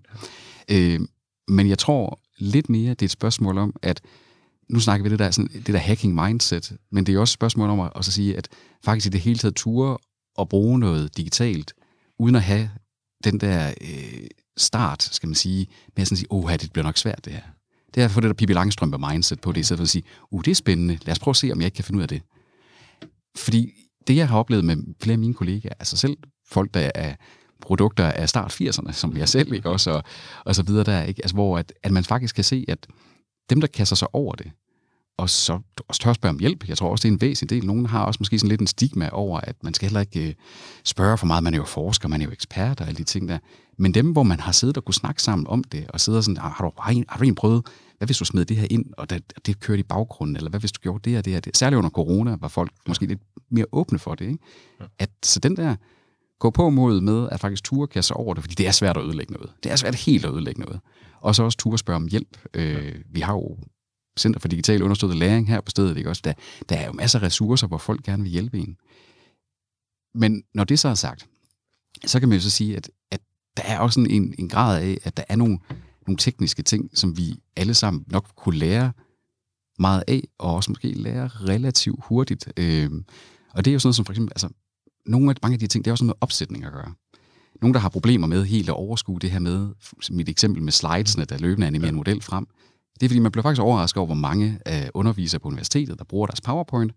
Ikke? 0.69 0.93
Øh, 0.95 0.99
men 1.47 1.69
jeg 1.69 1.77
tror 1.77 2.19
lidt 2.37 2.69
mere, 2.69 2.89
det 2.89 3.01
er 3.01 3.05
et 3.05 3.11
spørgsmål 3.11 3.57
om, 3.57 3.75
at 3.81 4.01
nu 4.69 4.79
snakker 4.79 5.03
vi 5.03 5.09
det 5.09 5.19
der, 5.19 5.31
sådan, 5.31 5.51
det 5.53 5.67
der 5.67 5.77
hacking 5.77 6.15
mindset, 6.15 6.77
men 6.91 7.05
det 7.05 7.15
er 7.15 7.19
også 7.19 7.31
et 7.31 7.33
spørgsmål 7.33 7.69
om 7.69 7.79
at, 7.79 7.91
at 7.95 8.05
så 8.05 8.11
sige, 8.11 8.37
at 8.37 8.47
faktisk 8.85 9.07
i 9.07 9.09
det 9.09 9.21
hele 9.21 9.39
taget 9.39 9.55
ture 9.55 9.97
og 10.37 10.49
bruge 10.49 10.79
noget 10.79 11.17
digitalt, 11.17 11.73
uden 12.19 12.35
at 12.35 12.41
have 12.41 12.69
den 13.23 13.39
der 13.39 13.73
øh, 13.81 14.27
start, 14.57 15.03
skal 15.03 15.27
man 15.27 15.35
sige, 15.35 15.67
med 15.95 16.01
at 16.01 16.07
sådan 16.07 16.17
sige, 16.17 16.31
åh, 16.31 16.51
det 16.51 16.73
bliver 16.73 16.85
nok 16.85 16.97
svært 16.97 17.25
det 17.25 17.33
her. 17.33 17.41
Det 17.95 18.01
er 18.01 18.05
at 18.05 18.11
få 18.11 18.21
det 18.21 18.27
der 18.27 18.33
Pippi 18.33 18.53
Langstrømpe 18.53 18.97
mindset 18.97 19.41
på 19.41 19.51
det, 19.51 19.59
i 19.59 19.63
stedet 19.63 19.79
for 19.79 19.83
at 19.83 19.89
sige, 19.89 20.03
uh, 20.31 20.41
det 20.45 20.51
er 20.51 20.55
spændende, 20.55 20.99
lad 21.05 21.11
os 21.11 21.19
prøve 21.19 21.31
at 21.31 21.35
se, 21.35 21.51
om 21.51 21.59
jeg 21.59 21.65
ikke 21.65 21.75
kan 21.75 21.85
finde 21.85 21.97
ud 21.97 22.03
af 22.03 22.07
det. 22.09 22.21
Fordi 23.37 23.71
det, 24.07 24.15
jeg 24.15 24.27
har 24.27 24.37
oplevet 24.37 24.65
med 24.65 24.77
flere 25.01 25.13
af 25.13 25.19
mine 25.19 25.33
kollegaer, 25.33 25.73
altså 25.79 25.97
selv 25.97 26.17
folk, 26.47 26.73
der 26.73 26.91
er 26.95 27.15
produkter 27.61 28.11
af 28.11 28.29
start 28.29 28.61
80'erne, 28.61 28.91
som 28.91 29.17
jeg 29.17 29.29
selv, 29.29 29.53
ikke 29.53 29.69
også, 29.69 29.91
og, 29.91 30.03
og 30.45 30.55
så 30.55 30.63
videre 30.63 30.83
der, 30.83 31.03
ikke? 31.03 31.21
Altså, 31.23 31.35
hvor 31.35 31.57
at, 31.57 31.73
at 31.83 31.91
man 31.91 32.03
faktisk 32.03 32.35
kan 32.35 32.43
se, 32.43 32.65
at 32.67 32.87
dem, 33.49 33.61
der 33.61 33.67
kaster 33.67 33.95
sig 33.95 34.15
over 34.15 34.35
det, 34.35 34.51
og 35.19 35.29
så 35.29 35.59
også 35.87 36.01
tør 36.01 36.13
spørge 36.13 36.33
om 36.33 36.39
hjælp. 36.39 36.69
Jeg 36.69 36.77
tror 36.77 36.91
også, 36.91 37.01
det 37.01 37.09
er 37.09 37.13
en 37.13 37.21
væsentlig 37.21 37.49
del. 37.57 37.67
Nogen 37.67 37.85
har 37.85 38.03
også 38.03 38.17
måske 38.21 38.39
sådan 38.39 38.49
lidt 38.49 38.61
en 38.61 38.67
stigma 38.67 39.09
over, 39.11 39.39
at 39.39 39.55
man 39.63 39.73
skal 39.73 39.85
heller 39.85 39.99
ikke 39.99 40.27
øh, 40.27 40.33
spørge 40.83 41.17
for 41.17 41.25
meget. 41.25 41.43
Man 41.43 41.53
er 41.53 41.57
jo 41.57 41.65
forsker, 41.65 42.09
man 42.09 42.21
er 42.21 42.25
jo 42.25 42.31
ekspert 42.31 42.81
og 42.81 42.87
alle 42.87 42.97
de 42.97 43.03
ting 43.03 43.29
der. 43.29 43.37
Men 43.77 43.93
dem, 43.93 44.11
hvor 44.11 44.23
man 44.23 44.39
har 44.39 44.51
siddet 44.51 44.77
og 44.77 44.85
kunne 44.85 44.93
snakke 44.93 45.23
sammen 45.23 45.47
om 45.47 45.63
det, 45.63 45.85
og 45.89 45.99
sidder 45.99 46.21
sådan, 46.21 46.37
"Ah, 46.37 46.51
har 46.51 46.65
du, 46.65 46.71
har, 46.81 47.03
har 47.09 47.17
du 47.17 47.23
en 47.23 47.35
prøvet, 47.35 47.65
hvad 47.97 48.07
hvis 48.07 48.17
du 48.17 48.25
smed 48.25 48.45
det 48.45 48.57
her 48.57 48.67
ind, 48.69 48.85
og 48.97 49.09
det, 49.09 49.33
det 49.45 49.59
kørte 49.59 49.79
i 49.79 49.83
baggrunden, 49.83 50.35
eller 50.35 50.49
hvad 50.49 50.59
hvis 50.59 50.71
du 50.71 50.81
gjorde 50.81 51.09
det 51.09 51.17
og 51.17 51.25
det 51.25 51.35
og 51.37 51.45
det. 51.45 51.57
Særligt 51.57 51.77
under 51.77 51.89
corona 51.89 52.37
var 52.41 52.47
folk 52.47 52.71
måske 52.87 53.05
lidt 53.05 53.19
mere 53.51 53.65
åbne 53.71 53.99
for 53.99 54.15
det. 54.15 54.25
Ikke? 54.25 54.39
At, 54.99 55.09
så 55.23 55.39
den 55.39 55.57
der 55.57 55.75
gå 56.39 56.49
på 56.49 56.69
mod 56.69 57.01
med 57.01 57.29
at 57.31 57.39
faktisk 57.39 57.63
ture 57.63 57.87
kaste 57.87 58.07
sig 58.07 58.17
over 58.17 58.33
det, 58.33 58.43
fordi 58.43 58.55
det 58.55 58.67
er 58.67 58.71
svært 58.71 58.97
at 58.97 59.03
ødelægge 59.03 59.33
noget. 59.33 59.51
Det 59.63 59.71
er 59.71 59.75
svært 59.75 59.95
helt 59.95 60.25
at 60.25 60.31
ødelægge 60.31 60.61
noget. 60.61 60.79
Og 61.21 61.35
så 61.35 61.43
også 61.43 61.57
ture 61.57 61.77
spørge 61.77 61.95
om 61.95 62.07
hjælp. 62.07 62.37
Øh, 62.53 62.95
vi 63.11 63.19
har 63.19 63.33
jo 63.33 63.57
Center 64.19 64.39
for 64.39 64.47
Digital 64.47 64.83
Understøttet 64.83 65.17
Læring 65.17 65.47
her 65.47 65.61
på 65.61 65.69
stedet. 65.69 65.97
Ikke? 65.97 66.09
Også 66.09 66.21
der, 66.25 66.33
der 66.69 66.75
er 66.75 66.85
jo 66.85 66.91
masser 66.91 67.19
af 67.19 67.23
ressourcer, 67.23 67.67
hvor 67.67 67.77
folk 67.77 68.03
gerne 68.03 68.23
vil 68.23 68.31
hjælpe 68.31 68.59
en. 68.59 68.77
Men 70.15 70.43
når 70.53 70.63
det 70.63 70.79
så 70.79 70.87
er 70.87 70.93
sagt, 70.93 71.27
så 72.05 72.19
kan 72.19 72.29
man 72.29 72.37
jo 72.37 72.41
så 72.41 72.49
sige, 72.49 72.77
at, 72.77 72.89
at 73.11 73.19
der 73.57 73.63
er 73.63 73.79
også 73.79 73.93
sådan 73.93 74.11
en, 74.11 74.35
en 74.39 74.49
grad 74.49 74.81
af, 74.83 74.97
at 75.03 75.17
der 75.17 75.23
er 75.29 75.35
nogle, 75.35 75.59
nogle 76.07 76.17
tekniske 76.17 76.63
ting, 76.63 76.89
som 76.93 77.17
vi 77.17 77.35
alle 77.55 77.73
sammen 77.73 78.03
nok 78.07 78.31
kunne 78.35 78.57
lære 78.57 78.91
meget 79.79 80.03
af, 80.07 80.23
og 80.37 80.55
også 80.55 80.71
måske 80.71 80.91
lære 80.93 81.27
relativt 81.27 81.99
hurtigt. 82.03 82.47
Øh, 82.57 82.91
og 83.53 83.65
det 83.65 83.71
er 83.71 83.73
jo 83.73 83.79
sådan 83.79 83.87
noget 83.87 83.95
som 83.95 84.05
for 84.05 84.13
eksempel, 84.13 84.33
altså, 84.33 84.49
nogle 85.05 85.29
af, 85.29 85.35
mange 85.41 85.53
af 85.53 85.59
de 85.59 85.67
ting, 85.67 85.85
det 85.85 85.91
er 85.91 85.93
også 85.93 86.03
noget 86.03 86.15
med 86.15 86.21
opsætning 86.21 86.65
at 86.65 86.71
gøre. 86.71 86.93
Nogle, 87.61 87.73
der 87.73 87.79
har 87.79 87.89
problemer 87.89 88.27
med 88.27 88.45
helt 88.45 88.69
at 88.69 88.75
overskue 88.75 89.19
det 89.19 89.31
her 89.31 89.39
med, 89.39 89.69
mit 90.11 90.29
eksempel 90.29 90.63
med 90.63 90.71
slidesene, 90.71 91.25
der 91.25 91.37
løbende 91.37 91.67
animerer 91.67 91.89
en 91.89 91.95
model 91.95 92.21
frem, 92.21 92.47
det 92.99 93.05
er 93.05 93.09
fordi, 93.09 93.19
man 93.19 93.31
bliver 93.31 93.43
faktisk 93.43 93.61
overrasket 93.61 93.97
over, 93.97 94.05
hvor 94.05 94.15
mange 94.15 94.59
af 94.65 94.91
undervisere 94.93 95.39
på 95.39 95.47
universitetet, 95.47 95.99
der 95.99 96.05
bruger 96.05 96.27
deres 96.27 96.41
PowerPoint, 96.41 96.93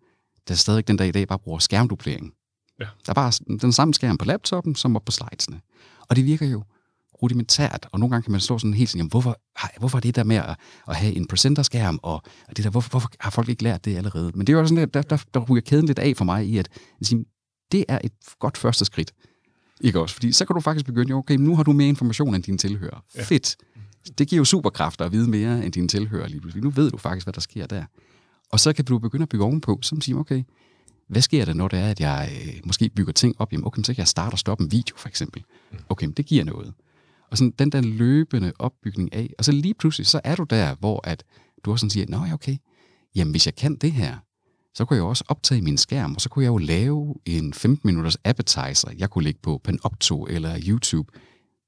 der 0.49 0.55
stadig 0.55 0.89
den 0.89 0.97
dag 0.97 1.09
i 1.09 1.11
dag 1.11 1.29
bare 1.29 1.39
bruger 1.39 1.59
skærmduplering. 1.59 2.33
Ja. 2.81 2.85
Der 3.07 3.11
er 3.11 3.15
bare 3.15 3.33
den 3.61 3.73
samme 3.73 3.95
skærm 3.95 4.19
på 4.19 4.25
laptoppen, 4.25 4.75
som 4.75 4.95
var 4.95 5.01
på 5.01 5.13
slidesene. 5.13 5.61
Og 6.09 6.17
det 6.17 6.25
virker 6.25 6.47
jo 6.47 6.63
rudimentært, 7.23 7.89
og 7.93 8.01
nogle 8.01 8.11
gange 8.11 8.23
kan 8.23 8.33
man 8.33 8.41
stå 8.41 8.59
sådan 8.59 8.75
helt 8.75 8.91
sådan, 8.91 8.99
jamen, 8.99 9.11
hvorfor, 9.11 9.41
hvorfor 9.79 9.99
er 9.99 10.01
det 10.01 10.17
der 10.17 10.25
med 10.25 10.37
at, 10.37 10.57
at 10.89 10.97
have 10.97 11.15
en 11.15 11.27
presenter-skærm, 11.27 11.99
og 12.03 12.23
det 12.57 12.65
der, 12.65 12.71
hvorfor, 12.71 12.91
hvorfor 12.91 13.11
har 13.21 13.31
folk 13.31 13.49
ikke 13.49 13.63
lært 13.63 13.85
det 13.85 13.97
allerede? 13.97 14.33
Men 14.35 14.47
det 14.47 14.53
er 14.53 14.59
jo 14.59 14.67
sådan, 14.67 14.79
lidt, 14.79 14.95
der, 14.95 15.03
der, 15.03 15.25
der 15.35 15.41
ryger 15.41 15.61
kæden 15.61 15.87
lidt 15.87 15.99
af 15.99 16.17
for 16.17 16.25
mig 16.25 16.47
i, 16.47 16.59
at, 16.59 16.69
at 17.01 17.07
sige, 17.07 17.25
det 17.73 17.85
er 17.89 17.99
et 18.05 18.13
godt 18.39 18.59
første 18.59 18.85
skridt. 18.85 19.13
Ikke 19.81 20.01
også? 20.01 20.15
Fordi 20.15 20.33
så 20.33 20.45
kan 20.45 20.55
du 20.55 20.61
faktisk 20.61 20.87
begynde, 20.87 21.15
okay, 21.15 21.35
nu 21.35 21.57
har 21.57 21.63
du 21.63 21.73
mere 21.73 21.89
information 21.89 22.35
end 22.35 22.43
dine 22.43 22.59
tilhører. 22.59 23.05
Ja. 23.17 23.23
Fedt. 23.23 23.57
Det 24.19 24.29
giver 24.29 24.39
jo 24.39 24.45
superkræfter 24.45 25.05
at 25.05 25.13
vide 25.13 25.31
mere 25.31 25.65
end 25.65 25.73
dine 25.73 25.89
tilhører 25.89 26.29
lige 26.29 26.41
pludselig. 26.41 26.65
Nu 26.65 26.71
ved 26.71 26.91
du 26.91 26.97
faktisk, 26.97 27.27
hvad 27.27 27.33
der 27.33 27.41
sker 27.41 27.67
der. 27.67 27.85
Og 28.53 28.61
så 28.61 28.73
kan 28.73 28.85
du 28.85 28.99
begynde 28.99 29.23
at 29.23 29.29
bygge 29.29 29.45
ovenpå, 29.45 29.79
som 29.83 30.01
siger, 30.01 30.19
okay, 30.19 30.43
hvad 31.09 31.23
sker 31.23 31.45
der, 31.45 31.55
når 31.55 31.69
det 31.69 31.79
er, 31.79 31.89
at 31.89 32.01
jeg 32.01 32.33
øh, 32.47 32.61
måske 32.65 32.89
bygger 32.89 33.13
ting 33.13 33.35
op? 33.39 33.53
Jamen, 33.53 33.67
okay, 33.67 33.83
så 33.83 33.95
kan 33.95 33.99
jeg 33.99 34.09
starte 34.09 34.35
og 34.35 34.39
stoppe 34.39 34.65
en 34.65 34.73
video, 34.73 34.97
for 34.97 35.09
eksempel. 35.09 35.45
Okay, 35.89 36.07
men 36.07 36.15
det 36.15 36.27
giver 36.27 36.45
noget. 36.45 36.75
Og 37.31 37.39
sådan 37.39 37.55
den 37.59 37.73
der 37.73 37.81
løbende 37.81 38.53
opbygning 38.59 39.15
af, 39.15 39.31
og 39.39 39.45
så 39.45 39.53
lige 39.53 39.75
pludselig, 39.75 40.07
så 40.07 40.21
er 40.25 40.37
du 40.37 40.45
der, 40.51 40.75
hvor 40.75 41.01
at 41.05 41.25
du 41.65 41.73
også 41.73 41.81
sådan 41.81 41.91
siger, 41.91 42.07
nå 42.09 42.25
ja, 42.25 42.35
okay, 42.35 42.57
jamen 43.15 43.31
hvis 43.31 43.47
jeg 43.47 43.55
kan 43.55 43.77
det 43.77 43.93
her, 43.93 44.17
så 44.75 44.85
kunne 44.85 44.95
jeg 44.95 45.03
jo 45.03 45.09
også 45.09 45.25
optage 45.29 45.63
min 45.63 45.79
skærm, 45.79 46.15
og 46.15 46.21
så 46.21 46.29
kunne 46.29 46.45
jeg 46.45 46.51
jo 46.51 46.59
lave 46.59 47.15
en 47.27 47.53
15-minutters 47.57 48.17
appetizer, 48.25 48.91
jeg 48.99 49.11
kunne 49.11 49.25
lægge 49.25 49.41
på 49.43 49.61
Panopto 49.65 50.27
eller 50.27 50.61
YouTube, 50.67 51.13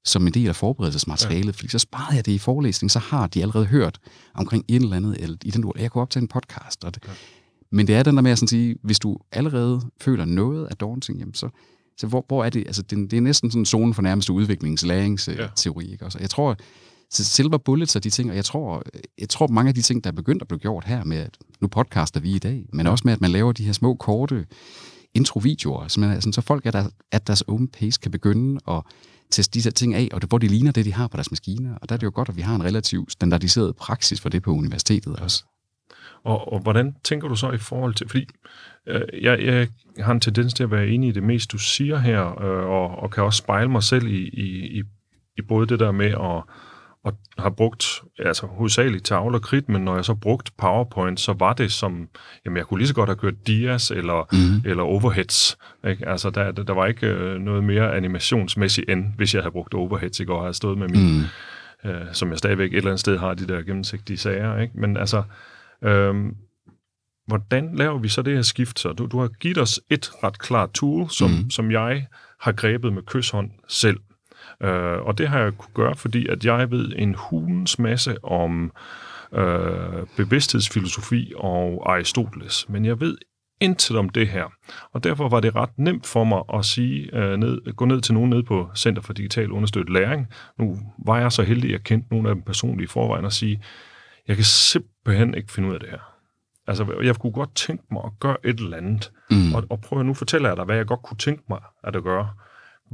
som 0.05 0.27
en 0.27 0.33
del 0.33 0.47
af 0.47 0.55
forberedelsesmaterialet, 0.55 1.45
ja. 1.45 1.51
fordi 1.51 1.67
så 1.67 1.79
sparede 1.79 2.15
jeg 2.15 2.25
det 2.25 2.31
i 2.31 2.37
forelæsning, 2.37 2.91
så 2.91 2.99
har 2.99 3.27
de 3.27 3.41
allerede 3.41 3.65
hørt 3.65 3.99
omkring 4.33 4.65
et 4.67 4.81
eller 4.81 4.95
andet, 4.95 5.17
eller 5.19 5.37
i 5.45 5.51
den 5.51 5.71
jeg 5.79 5.91
kunne 5.91 6.01
optage 6.01 6.21
en 6.21 6.27
podcast. 6.27 6.83
Og 6.83 6.95
det. 6.95 7.03
Ja. 7.07 7.11
Men 7.71 7.87
det 7.87 7.95
er 7.95 8.03
den 8.03 8.15
der 8.15 8.21
med 8.21 8.31
at 8.31 8.37
sådan 8.37 8.47
sige, 8.47 8.75
hvis 8.83 8.99
du 8.99 9.17
allerede 9.31 9.81
føler 10.01 10.25
noget 10.25 10.65
af 10.65 10.77
daunting, 10.77 11.19
jamen 11.19 11.33
så, 11.33 11.49
så 11.97 12.07
hvor, 12.07 12.25
hvor 12.27 12.43
er 12.43 12.49
det, 12.49 12.63
altså 12.67 12.81
det, 12.81 13.11
det 13.11 13.17
er 13.17 13.21
næsten 13.21 13.51
sådan 13.51 13.65
zonen 13.65 13.93
for 13.93 14.01
nærmeste 14.01 14.33
udviklingslæringsteori, 14.33 15.91
ikke? 15.91 16.03
Altså, 16.03 16.19
jeg 16.19 16.29
tror, 16.29 16.57
så 17.09 17.23
silver 17.23 17.57
bullets 17.57 17.95
og 17.95 18.03
de 18.03 18.09
ting, 18.09 18.29
og 18.29 18.35
jeg 18.35 18.45
tror, 18.45 18.83
jeg 19.19 19.29
tror 19.29 19.47
mange 19.47 19.69
af 19.69 19.75
de 19.75 19.81
ting, 19.81 20.03
der 20.03 20.09
er 20.09 20.15
begyndt 20.15 20.41
at 20.41 20.47
blive 20.47 20.59
gjort 20.59 20.85
her 20.85 21.03
med, 21.03 21.17
at 21.17 21.37
nu 21.61 21.67
podcaster 21.67 22.19
vi 22.19 22.35
i 22.35 22.39
dag, 22.39 22.65
men 22.73 22.87
også 22.87 23.01
med, 23.05 23.13
at 23.13 23.21
man 23.21 23.31
laver 23.31 23.51
de 23.51 23.65
her 23.65 23.73
små, 23.73 23.95
korte 23.95 24.45
introvideoer, 25.15 25.99
man, 25.99 26.11
altså, 26.11 26.29
så 26.33 26.41
folk 26.41 26.65
at, 26.65 26.73
der, 26.73 26.89
at 27.11 27.27
deres 27.27 27.43
own 27.47 27.67
pace 27.67 27.99
kan 28.01 28.11
begynde 28.11 28.59
at 28.67 28.81
teste 29.31 29.59
de 29.59 29.63
her 29.63 29.71
ting 29.71 29.93
af, 29.93 30.09
og 30.13 30.21
det, 30.21 30.29
hvor 30.29 30.37
de 30.37 30.47
ligner 30.47 30.71
det, 30.71 30.85
de 30.85 30.93
har 30.93 31.07
på 31.07 31.17
deres 31.17 31.31
maskiner. 31.31 31.75
Og 31.81 31.89
der 31.89 31.95
er 31.95 31.97
det 31.97 32.05
jo 32.05 32.11
godt, 32.15 32.29
at 32.29 32.37
vi 32.37 32.41
har 32.41 32.55
en 32.55 32.63
relativt 32.63 33.11
standardiseret 33.11 33.75
praksis 33.75 34.21
for 34.21 34.29
det 34.29 34.43
på 34.43 34.51
universitetet 34.51 35.15
også. 35.15 35.43
Og, 36.23 36.53
og 36.53 36.59
hvordan 36.59 36.95
tænker 37.03 37.27
du 37.27 37.35
så 37.35 37.51
i 37.51 37.57
forhold 37.57 37.93
til, 37.93 38.09
fordi 38.09 38.27
øh, 38.87 39.01
jeg, 39.21 39.39
jeg 39.97 40.05
har 40.05 40.13
en 40.13 40.19
tendens 40.19 40.53
til 40.53 40.63
at 40.63 40.71
være 40.71 40.87
enig 40.87 41.09
i 41.09 41.11
det 41.11 41.23
mest, 41.23 41.51
du 41.51 41.57
siger 41.57 41.97
her, 41.97 42.41
øh, 42.41 42.65
og, 42.69 42.87
og 42.89 43.11
kan 43.11 43.23
også 43.23 43.37
spejle 43.37 43.69
mig 43.69 43.83
selv 43.83 44.07
i, 44.07 44.29
i, 44.29 44.79
i, 44.79 44.83
i 45.37 45.41
både 45.41 45.67
det 45.67 45.79
der 45.79 45.91
med 45.91 46.05
at, 46.05 46.43
at 47.05 47.13
have 47.37 47.55
brugt, 47.55 48.03
altså 48.19 48.45
hovedsageligt 48.45 49.05
tavle 49.05 49.37
og 49.37 49.41
kridt, 49.41 49.69
men 49.69 49.81
når 49.81 49.95
jeg 49.95 50.05
så 50.05 50.13
brugt 50.13 50.57
PowerPoint, 50.57 51.19
så 51.19 51.33
var 51.33 51.53
det 51.53 51.71
som, 51.71 52.07
jamen 52.45 52.57
jeg 52.57 52.65
kunne 52.65 52.77
lige 52.77 52.87
så 52.87 52.93
godt 52.93 53.09
have 53.09 53.17
kørt 53.17 53.47
dias 53.47 53.91
eller, 53.91 54.27
mm. 54.31 54.69
eller 54.69 54.83
overheads. 54.83 55.57
Ikke? 55.87 56.07
Altså 56.07 56.29
der, 56.29 56.51
der 56.51 56.73
var 56.73 56.85
ikke 56.85 57.07
øh, 57.07 57.39
noget 57.39 57.63
mere 57.63 57.95
animationsmæssigt, 57.95 58.89
end 58.89 59.05
hvis 59.17 59.33
jeg 59.33 59.43
havde 59.43 59.51
brugt 59.51 59.73
overheads 59.73 60.19
i 60.19 60.25
går, 60.25 60.37
og 60.37 60.43
havde 60.43 60.53
stået 60.53 60.77
med 60.77 60.87
min, 60.87 61.27
mm. 61.83 61.89
øh, 61.89 62.05
som 62.13 62.29
jeg 62.29 62.37
stadigvæk 62.37 62.71
et 62.71 62.77
eller 62.77 62.89
andet 62.89 62.99
sted 62.99 63.17
har 63.17 63.33
de 63.33 63.47
der 63.47 63.61
gennemsigtige 63.61 64.17
sager. 64.17 64.57
Ikke? 64.57 64.79
Men 64.79 64.97
altså, 64.97 65.23
Øhm, 65.83 66.35
hvordan 67.27 67.75
laver 67.75 67.99
vi 67.99 68.07
så 68.07 68.21
det 68.21 68.35
her 68.35 68.41
skift? 68.41 68.79
Så 68.79 68.93
du, 68.93 69.05
du 69.05 69.19
har 69.19 69.27
givet 69.27 69.57
os 69.57 69.81
et 69.89 70.11
ret 70.23 70.39
klart 70.39 70.69
tool, 70.71 71.09
som, 71.09 71.29
mm. 71.29 71.49
som 71.49 71.71
jeg 71.71 72.07
har 72.39 72.51
grebet 72.51 72.93
med 72.93 73.03
kysshånd 73.03 73.51
selv. 73.67 73.97
Øh, 74.63 75.01
og 75.01 75.17
det 75.17 75.27
har 75.27 75.39
jeg 75.39 75.53
kunne 75.57 75.73
gøre, 75.73 75.95
fordi 75.95 76.27
at 76.27 76.45
jeg 76.45 76.71
ved 76.71 76.93
en 76.95 77.15
hulens 77.15 77.79
masse 77.79 78.23
om 78.23 78.71
øh, 79.33 80.05
bevidsthedsfilosofi 80.17 81.33
og 81.35 81.93
Aristoteles. 81.93 82.69
Men 82.69 82.85
jeg 82.85 82.99
ved 82.99 83.17
intet 83.61 83.97
om 83.97 84.09
det 84.09 84.27
her. 84.27 84.53
Og 84.93 85.03
derfor 85.03 85.29
var 85.29 85.39
det 85.39 85.55
ret 85.55 85.77
nemt 85.77 86.05
for 86.05 86.23
mig 86.23 86.41
at 86.53 86.65
sige, 86.65 87.15
øh, 87.15 87.37
ned, 87.37 87.75
gå 87.75 87.85
ned 87.85 88.01
til 88.01 88.13
nogen 88.13 88.29
nede 88.29 88.43
på 88.43 88.69
Center 88.75 89.01
for 89.01 89.13
Digital 89.13 89.51
Understøttet 89.51 89.93
Læring. 89.93 90.27
Nu 90.59 90.77
var 91.05 91.19
jeg 91.19 91.31
så 91.31 91.43
heldig, 91.43 91.65
at 91.69 91.71
jeg 91.71 91.83
kendte 91.83 92.07
nogle 92.11 92.29
af 92.29 92.35
dem 92.35 92.43
personligt 92.43 92.89
i 92.89 92.93
forvejen 92.93 93.25
og 93.25 93.33
sige, 93.33 93.61
jeg 94.27 94.35
kan 94.35 94.45
simpelthen 94.45 95.33
ikke 95.33 95.51
finde 95.51 95.69
ud 95.69 95.73
af 95.73 95.79
det 95.79 95.89
her. 95.89 96.15
Altså, 96.67 96.99
jeg 97.03 97.15
kunne 97.15 97.31
godt 97.31 97.55
tænke 97.55 97.83
mig 97.91 98.01
at 98.05 98.11
gøre 98.19 98.37
et 98.43 98.59
eller 98.59 98.77
andet. 98.77 99.11
Mm. 99.31 99.55
Og, 99.55 99.63
og 99.69 99.81
prøv 99.81 99.99
at 99.99 100.05
nu 100.05 100.13
fortæller 100.13 100.49
jeg 100.49 100.57
dig, 100.57 100.65
hvad 100.65 100.75
jeg 100.75 100.85
godt 100.85 101.01
kunne 101.03 101.17
tænke 101.17 101.43
mig 101.49 101.59
at 101.83 102.03
gøre. 102.03 102.29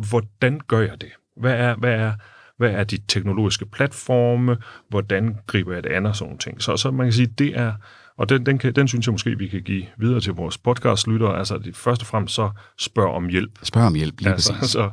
Hvordan 0.10 0.62
gør 0.68 0.80
jeg 0.80 1.02
det? 1.02 1.12
Hvad 1.42 1.54
er, 1.54 1.76
hvad 1.76 1.94
er, 1.94 2.14
hvad 2.58 2.72
er 2.72 2.84
de 2.84 2.98
teknologiske 3.08 3.66
platforme? 3.66 4.58
Hvordan 4.90 5.38
griber 5.48 5.74
jeg 5.74 5.84
det 5.84 5.90
an 5.90 6.06
og 6.06 6.16
sådan 6.16 6.38
ting? 6.38 6.62
Så, 6.62 6.78
så 6.78 6.92
man 6.92 7.06
kan 7.06 7.14
sige, 7.14 7.28
det 7.28 7.58
er, 7.58 7.74
og 8.18 8.30
den, 8.30 8.46
den, 8.46 8.58
kan, 8.58 8.74
den 8.74 8.88
synes 8.88 9.08
jeg 9.08 9.14
måske, 9.14 9.38
vi 9.38 9.48
kan 9.48 9.62
give 9.62 9.86
videre 9.98 10.20
til 10.20 10.34
vores 10.34 10.58
podcastlyttere. 10.58 11.38
Altså, 11.38 11.58
det, 11.58 11.76
først 11.76 12.02
og 12.02 12.08
fremmest 12.08 12.36
så 12.36 12.50
spørg 12.78 13.10
om 13.14 13.28
hjælp. 13.28 13.52
Spørg 13.64 13.84
om 13.84 13.96
hjælp, 13.96 14.20
lige 14.20 14.32
altså, 14.32 14.54
præcis. 14.54 14.72
Så, 14.72 14.92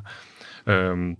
øhm, 0.66 1.16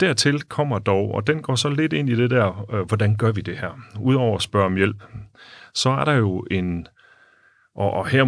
dertil 0.00 0.42
kommer 0.42 0.78
dog, 0.78 1.14
og 1.14 1.26
den 1.26 1.42
går 1.42 1.54
så 1.54 1.68
lidt 1.68 1.92
ind 1.92 2.10
i 2.10 2.14
det 2.14 2.30
der, 2.30 2.74
øh, 2.74 2.86
hvordan 2.86 3.16
gør 3.16 3.32
vi 3.32 3.40
det 3.40 3.56
her? 3.56 3.80
Udover 4.00 4.36
at 4.36 4.42
spørge 4.42 4.66
om 4.66 4.76
hjælp, 4.76 5.02
så 5.74 5.90
er 5.90 6.04
der 6.04 6.12
jo 6.12 6.46
en, 6.50 6.86
og, 7.78 7.92
og 7.92 8.08
her, 8.08 8.24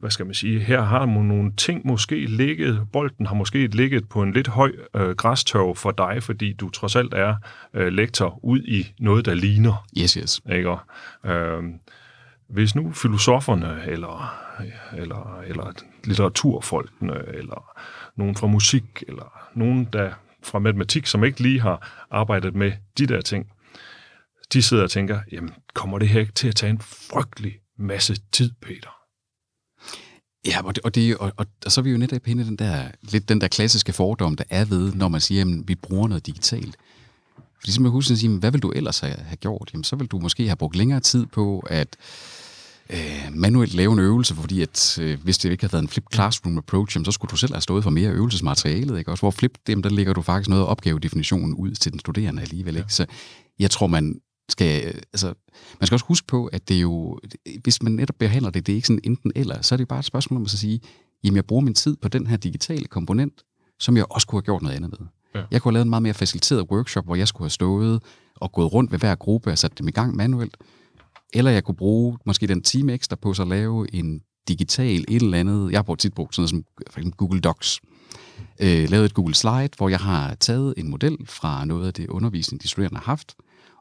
hvad 0.00 0.10
skal 0.10 0.26
man 0.26 0.34
sige, 0.34 0.60
her 0.60 0.82
har 0.82 1.06
man 1.06 1.24
nogle 1.24 1.52
ting 1.56 1.86
måske 1.86 2.26
ligget, 2.26 2.86
bolden 2.92 3.26
har 3.26 3.34
måske 3.34 3.66
ligget 3.66 4.08
på 4.08 4.22
en 4.22 4.32
lidt 4.32 4.48
høj 4.48 4.72
øh, 4.96 5.10
græstørv 5.10 5.76
for 5.76 5.90
dig, 5.90 6.22
fordi 6.22 6.52
du 6.52 6.70
trods 6.70 6.96
alt 6.96 7.14
er 7.14 7.36
øh, 7.74 7.92
lektor 7.92 8.44
ud 8.44 8.62
i 8.62 8.94
noget, 9.00 9.24
der 9.24 9.34
ligner. 9.34 9.86
Yes, 9.98 10.12
yes. 10.14 10.40
Ikke? 10.52 10.70
Og, 10.70 10.80
øh, 11.30 11.62
hvis 12.48 12.74
nu 12.74 12.92
filosoferne, 12.92 13.82
eller, 13.86 14.34
eller, 14.96 15.40
eller 15.46 15.72
litteraturfolkene, 16.04 17.14
eller 17.34 17.78
nogen 18.16 18.36
fra 18.36 18.46
musik, 18.46 19.04
eller 19.08 19.48
nogen 19.54 19.88
der 19.92 20.10
fra 20.42 20.58
matematik, 20.58 21.06
som 21.06 21.24
ikke 21.24 21.40
lige 21.40 21.60
har 21.60 22.06
arbejdet 22.10 22.54
med 22.54 22.72
de 22.98 23.06
der 23.06 23.20
ting, 23.20 23.46
de 24.52 24.62
sidder 24.62 24.82
og 24.82 24.90
tænker, 24.90 25.20
jamen, 25.32 25.50
kommer 25.74 25.98
det 25.98 26.08
her 26.08 26.20
ikke 26.20 26.32
til 26.32 26.48
at 26.48 26.56
tage 26.56 26.70
en 26.70 26.80
frygtelig 26.80 27.52
masse 27.82 28.16
tid, 28.32 28.50
Peter? 28.62 28.90
Ja, 30.46 30.62
og, 30.64 30.74
det, 30.74 30.84
og, 30.84 30.94
det, 30.94 31.16
og, 31.16 31.32
og, 31.36 31.46
og 31.64 31.72
så 31.72 31.80
er 31.80 31.82
vi 31.82 31.90
jo 31.90 31.98
netop 31.98 32.28
i 32.28 32.34
den 32.34 32.56
der, 32.56 32.88
lidt 33.02 33.28
den 33.28 33.40
der 33.40 33.48
klassiske 33.48 33.92
fordom, 33.92 34.36
der 34.36 34.44
er 34.50 34.64
ved, 34.64 34.92
når 34.92 35.08
man 35.08 35.20
siger, 35.20 35.42
at 35.42 35.68
vi 35.68 35.74
bruger 35.74 36.08
noget 36.08 36.26
digitalt. 36.26 36.76
Fordi 37.60 37.72
som 37.72 37.84
jeg 37.84 37.90
husker 37.90 38.14
at 38.14 38.18
sige, 38.18 38.38
hvad 38.38 38.50
vil 38.50 38.62
du 38.62 38.70
ellers 38.70 39.00
have, 39.00 39.14
have 39.14 39.36
gjort? 39.36 39.70
Jamen, 39.72 39.84
så 39.84 39.96
vil 39.96 40.06
du 40.06 40.18
måske 40.18 40.46
have 40.46 40.56
brugt 40.56 40.76
længere 40.76 41.00
tid 41.00 41.26
på 41.26 41.64
at 41.70 41.96
øh, 42.90 43.28
manuelt 43.30 43.74
lave 43.74 43.92
en 43.92 43.98
øvelse, 43.98 44.34
fordi 44.34 44.62
at, 44.62 44.98
øh, 44.98 45.22
hvis 45.22 45.38
det 45.38 45.50
ikke 45.50 45.62
havde 45.62 45.72
været 45.72 45.82
en 45.82 45.88
flip 45.88 46.04
classroom 46.14 46.58
approach, 46.58 46.96
jamen, 46.96 47.04
så 47.04 47.12
skulle 47.12 47.30
du 47.30 47.36
selv 47.36 47.52
have 47.52 47.60
stået 47.60 47.82
for 47.82 47.90
mere 47.90 48.10
øvelsesmaterialet. 48.10 48.98
Ikke? 48.98 49.10
Også 49.10 49.22
hvor 49.22 49.30
flip, 49.30 49.58
dem, 49.66 49.82
der 49.82 49.90
lægger 49.90 50.12
du 50.12 50.22
faktisk 50.22 50.48
noget 50.48 50.62
af 50.62 50.66
opgavedefinitionen 50.66 51.54
ud 51.54 51.74
til 51.74 51.92
den 51.92 52.00
studerende 52.00 52.42
alligevel. 52.42 52.76
Ikke? 52.76 52.92
Så 52.92 53.06
jeg 53.58 53.70
tror, 53.70 53.86
man 53.86 54.20
skal, 54.48 54.84
altså, 55.12 55.26
man 55.80 55.86
skal 55.86 55.94
også 55.94 56.06
huske 56.06 56.26
på, 56.26 56.46
at 56.46 56.68
det 56.68 56.76
er 56.76 56.80
jo, 56.80 57.18
hvis 57.62 57.82
man 57.82 57.92
netop 57.92 58.16
behandler 58.18 58.50
det, 58.50 58.66
det 58.66 58.72
er 58.72 58.76
ikke 58.76 58.88
sådan 58.88 59.00
enten 59.04 59.32
eller, 59.36 59.62
så 59.62 59.74
er 59.74 59.76
det 59.76 59.88
bare 59.88 59.98
et 59.98 60.04
spørgsmål 60.04 60.36
om 60.36 60.44
at 60.44 60.50
sige, 60.50 60.80
jamen 61.24 61.36
jeg 61.36 61.44
bruger 61.44 61.62
min 61.62 61.74
tid 61.74 61.96
på 61.96 62.08
den 62.08 62.26
her 62.26 62.36
digitale 62.36 62.84
komponent, 62.84 63.42
som 63.80 63.96
jeg 63.96 64.04
også 64.10 64.26
kunne 64.26 64.36
have 64.36 64.44
gjort 64.44 64.62
noget 64.62 64.76
andet 64.76 64.90
med. 65.00 65.08
Ja. 65.34 65.42
Jeg 65.50 65.62
kunne 65.62 65.70
have 65.70 65.74
lavet 65.74 65.84
en 65.84 65.90
meget 65.90 66.02
mere 66.02 66.14
faciliteret 66.14 66.66
workshop, 66.70 67.04
hvor 67.04 67.14
jeg 67.14 67.28
skulle 67.28 67.44
have 67.44 67.50
stået 67.50 68.02
og 68.36 68.52
gået 68.52 68.72
rundt 68.72 68.92
ved 68.92 68.98
hver 68.98 69.14
gruppe 69.14 69.50
og 69.50 69.58
sat 69.58 69.78
dem 69.78 69.88
i 69.88 69.90
gang 69.90 70.16
manuelt. 70.16 70.56
Eller 71.32 71.50
jeg 71.50 71.64
kunne 71.64 71.74
bruge 71.74 72.18
måske 72.26 72.46
den 72.46 72.62
time 72.62 72.92
ekstra 72.92 73.16
på 73.16 73.34
så 73.34 73.42
at 73.42 73.48
lave 73.48 73.94
en 73.94 74.22
digital 74.48 75.04
et 75.08 75.22
eller 75.22 75.38
andet. 75.38 75.72
Jeg 75.72 75.84
har 75.86 75.94
tit 75.94 76.14
brugt 76.14 76.34
sådan 76.34 76.40
noget 76.42 76.50
som 76.50 76.64
for 76.90 77.00
eksempel 77.00 77.16
Google 77.16 77.40
Docs. 77.40 77.80
Øh, 78.60 78.90
lavet 78.90 79.04
et 79.04 79.14
Google 79.14 79.34
Slide, 79.34 79.68
hvor 79.76 79.88
jeg 79.88 79.98
har 79.98 80.34
taget 80.34 80.74
en 80.76 80.88
model 80.88 81.16
fra 81.26 81.64
noget 81.64 81.86
af 81.86 81.94
det 81.94 82.08
undervisning, 82.08 82.62
de 82.62 82.68
studerende 82.68 82.98
har 82.98 83.04
haft, 83.04 83.34